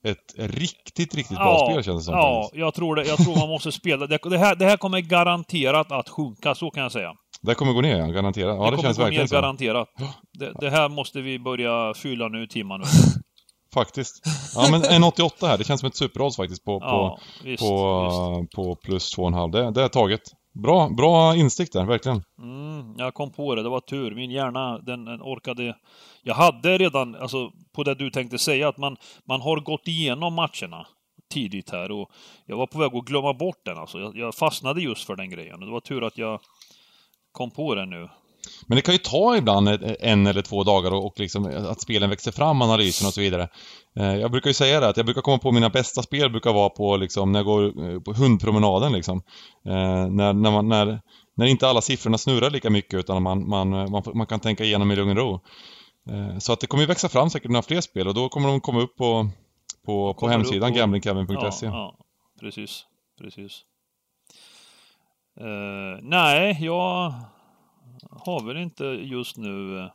[0.05, 2.15] ett riktigt, riktigt bra ja, spel känns det som.
[2.15, 3.05] Ja, jag tror det.
[3.05, 4.07] Jag tror man måste spela.
[4.07, 7.13] Det, det, här, det här kommer garanterat att sjunka, så kan jag säga.
[7.43, 8.57] Det kommer gå ner, ja, garanterat.
[8.57, 9.89] Ja, det, det känns gå verkligen ner, garanterat.
[10.39, 12.81] Det, det, här måste vi börja fylla nu, Timman.
[12.81, 12.87] Nu.
[13.75, 14.23] Faktiskt.
[14.55, 17.63] Ja, men en 88 här, det känns som ett superodds faktiskt på, Ja, på, visst,
[17.63, 18.55] på, visst.
[18.55, 19.53] på plus 2,5.
[19.53, 20.21] Det, det är taget.
[20.53, 22.23] Bra, bra insikter, där, verkligen.
[22.39, 24.15] Mm, jag kom på det, det var tur.
[24.15, 25.77] Min hjärna, den, den orkade...
[26.23, 30.35] Jag hade redan, alltså på det du tänkte säga, att man, man har gått igenom
[30.35, 30.87] matcherna
[31.31, 32.11] tidigt här och
[32.47, 33.99] jag var på väg att glömma bort den alltså.
[34.01, 36.41] Jag, jag fastnade just för den grejen och det var tur att jag
[37.33, 38.09] kom på den nu.
[38.67, 39.69] Men det kan ju ta ibland
[40.01, 43.49] en eller två dagar och, och liksom att spelen växer fram, analysen och så vidare.
[43.97, 46.53] Eh, Jag brukar ju säga det, att jag brukar komma på mina bästa spel brukar
[46.53, 49.23] vara på liksom, när jag går eh, på hundpromenaden liksom.
[49.67, 51.01] Eh, När, när, man, när,
[51.37, 54.91] när inte alla siffrorna snurrar lika mycket utan man, man, man, man kan tänka igenom
[54.91, 55.41] i lugn och ro.
[56.41, 58.61] Så att det kommer ju växa fram säkert några fler spel och då kommer de
[58.61, 59.29] komma upp på,
[59.87, 61.67] på, på hemsidan på- gamblingkevin.se.
[61.67, 61.97] Ja, ja,
[62.41, 62.85] precis.
[63.21, 63.63] Precis.
[65.41, 67.15] Eh, nej, jag
[68.11, 69.91] har väl inte just nu eh,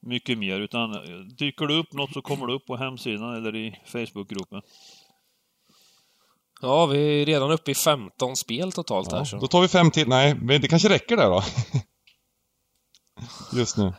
[0.00, 3.56] mycket mer, utan eh, dyker det upp något så kommer det upp på hemsidan eller
[3.56, 4.62] i Facebookgruppen.
[6.60, 9.18] Ja, vi är redan uppe i 15 spel totalt här.
[9.18, 9.36] Ja, Så.
[9.36, 10.08] då tar vi fem till.
[10.08, 11.42] Nej, men det kanske räcker där då.
[13.58, 13.92] Just nu.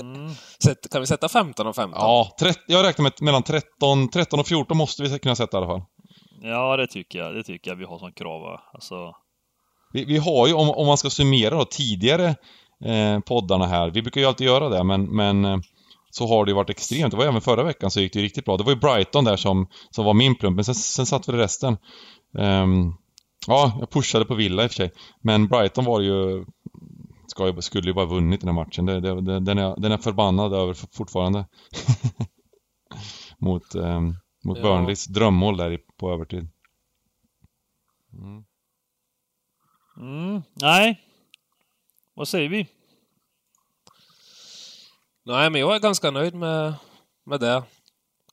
[0.00, 0.30] Mm.
[0.64, 2.00] Sätt, kan vi sätta 15 och 15?
[2.00, 5.58] Ja, 30, jag räknar med mellan 13, 13 och 14 måste vi kunna sätta i
[5.58, 5.82] alla fall.
[6.42, 7.34] Ja, det tycker jag.
[7.34, 8.60] Det tycker jag vi har som krav.
[8.72, 9.16] Alltså,
[9.92, 12.34] Vi, vi har ju, om, om man ska summera då, tidigare
[12.84, 15.58] eh, poddarna här, vi brukar ju alltid göra det, men, men eh,
[16.10, 17.10] så har det ju varit extremt.
[17.10, 18.56] Det var även förra veckan så gick det ju riktigt bra.
[18.56, 21.32] Det var ju Brighton där som, som var min plump, men sen, sen satt vi
[21.32, 21.76] resten.
[22.38, 22.92] Ehm,
[23.46, 24.92] ja, jag pushade på Villa i och för sig.
[25.20, 26.44] Men Brighton var ju...
[27.26, 28.86] Ska ju, skulle ju bara vunnit den här matchen.
[28.86, 31.46] Det, det, det, den, är, den är förbannad över fortfarande.
[33.38, 34.14] mot ehm,
[34.44, 34.62] mot Ja.
[34.62, 36.48] Burnleys drömmål där på övertid.
[38.12, 38.44] Mm.
[40.02, 41.00] Mm, nej.
[42.14, 42.66] Vad säger vi?
[45.24, 46.74] Nej, men jag är ganska nöjd med,
[47.26, 47.62] med det.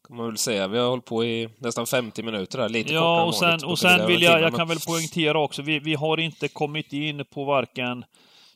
[0.07, 0.67] Kan man väl säga.
[0.67, 2.69] Vi har hållit på i nästan 50 minuter här.
[2.69, 5.39] Lite Ja, och sen, och sen vi vill jag, en jag timme, kan väl poängtera
[5.39, 8.05] också, vi, vi har inte kommit in på varken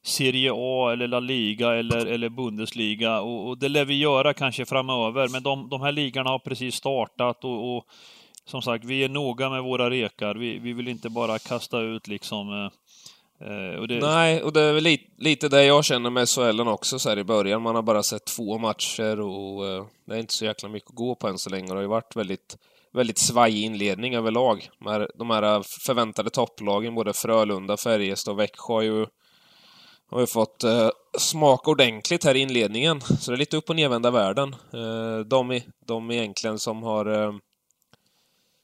[0.03, 4.65] Serie A eller La Liga eller, eller Bundesliga och, och det lär vi göra kanske
[4.65, 7.85] framöver, men de, de här ligorna har precis startat och, och
[8.45, 10.35] som sagt, vi är noga med våra rekar.
[10.35, 12.69] Vi, vi vill inte bara kasta ut liksom...
[13.45, 16.61] Eh, och det, Nej, och det är väl lite, lite det jag känner med SHL
[16.61, 17.61] också så här i början.
[17.61, 20.95] Man har bara sett två matcher och eh, det är inte så jäkla mycket att
[20.95, 21.67] gå på än så länge.
[21.67, 22.57] Det har ju varit väldigt,
[22.93, 24.69] väldigt svajig inledning överlag.
[24.79, 29.05] De här, de här förväntade topplagen, både Frölunda, Färjestad och Växjö har ju,
[30.09, 33.01] har ju fått eh, smaka ordentligt här i inledningen.
[33.01, 34.55] Så det är lite upp och nervända världen.
[34.73, 37.33] Eh, de, de egentligen som har eh,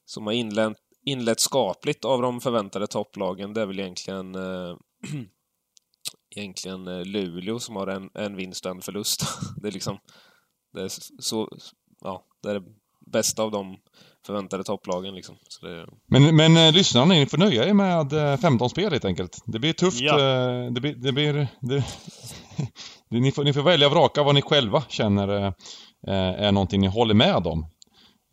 [0.05, 0.77] som har inlett,
[1.11, 4.75] inlett skapligt av de förväntade topplagen, det är väl egentligen eh,
[6.35, 9.23] egentligen eh, Luleå som har en, en vinst och en förlust.
[9.61, 9.97] det är liksom
[10.73, 10.91] det är
[11.21, 11.49] så,
[12.01, 12.65] ja, det är det
[13.11, 13.77] bästa av de
[14.25, 15.35] förväntade topplagen liksom.
[15.47, 19.05] Så det, Men, men eh, lyssnarna, ni får nöja er med eh, 15 spel helt
[19.05, 19.43] enkelt.
[19.45, 20.01] Det blir tufft.
[20.01, 20.19] Ja.
[20.19, 20.95] eh, Det blir...
[20.95, 21.83] Det blir det,
[23.19, 25.53] ni, får, ni får välja och vraka vad ni själva känner eh,
[26.07, 27.65] eh, är någonting ni håller med om.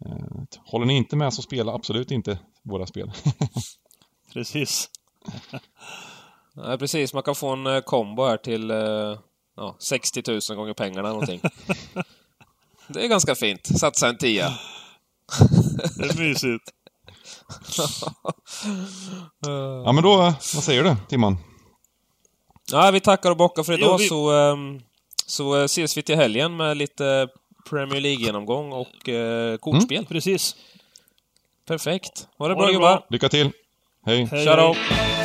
[0.07, 3.13] Eh, Håller ni inte med så spela absolut inte våra spel.
[4.33, 4.91] Precis.
[6.55, 9.19] nej, precis, man kan få en eh, kombo här till eh,
[9.57, 11.41] ja, 60 000 gånger pengarna någonting.
[12.89, 13.79] det är ganska fint.
[13.79, 14.59] Satsa en tia.
[15.97, 16.65] Det är mysigt.
[19.85, 21.37] Ja men då, eh, vad säger du Timman?
[22.73, 24.81] Ja, vi tackar och bockar för Jo, idag vi- så, ehm,
[25.27, 27.29] så ses vi till helgen med lite
[27.71, 29.09] Premier League-genomgång och
[29.61, 30.07] kortspel.
[30.07, 30.57] Precis.
[31.67, 32.29] Perfekt.
[32.39, 32.97] Ha det Ha bra det gubbar.
[32.97, 33.07] bra.
[33.11, 33.51] Lycka till!
[34.07, 34.29] Hej!
[34.31, 34.73] Hej, Tja då.
[34.73, 35.16] hej.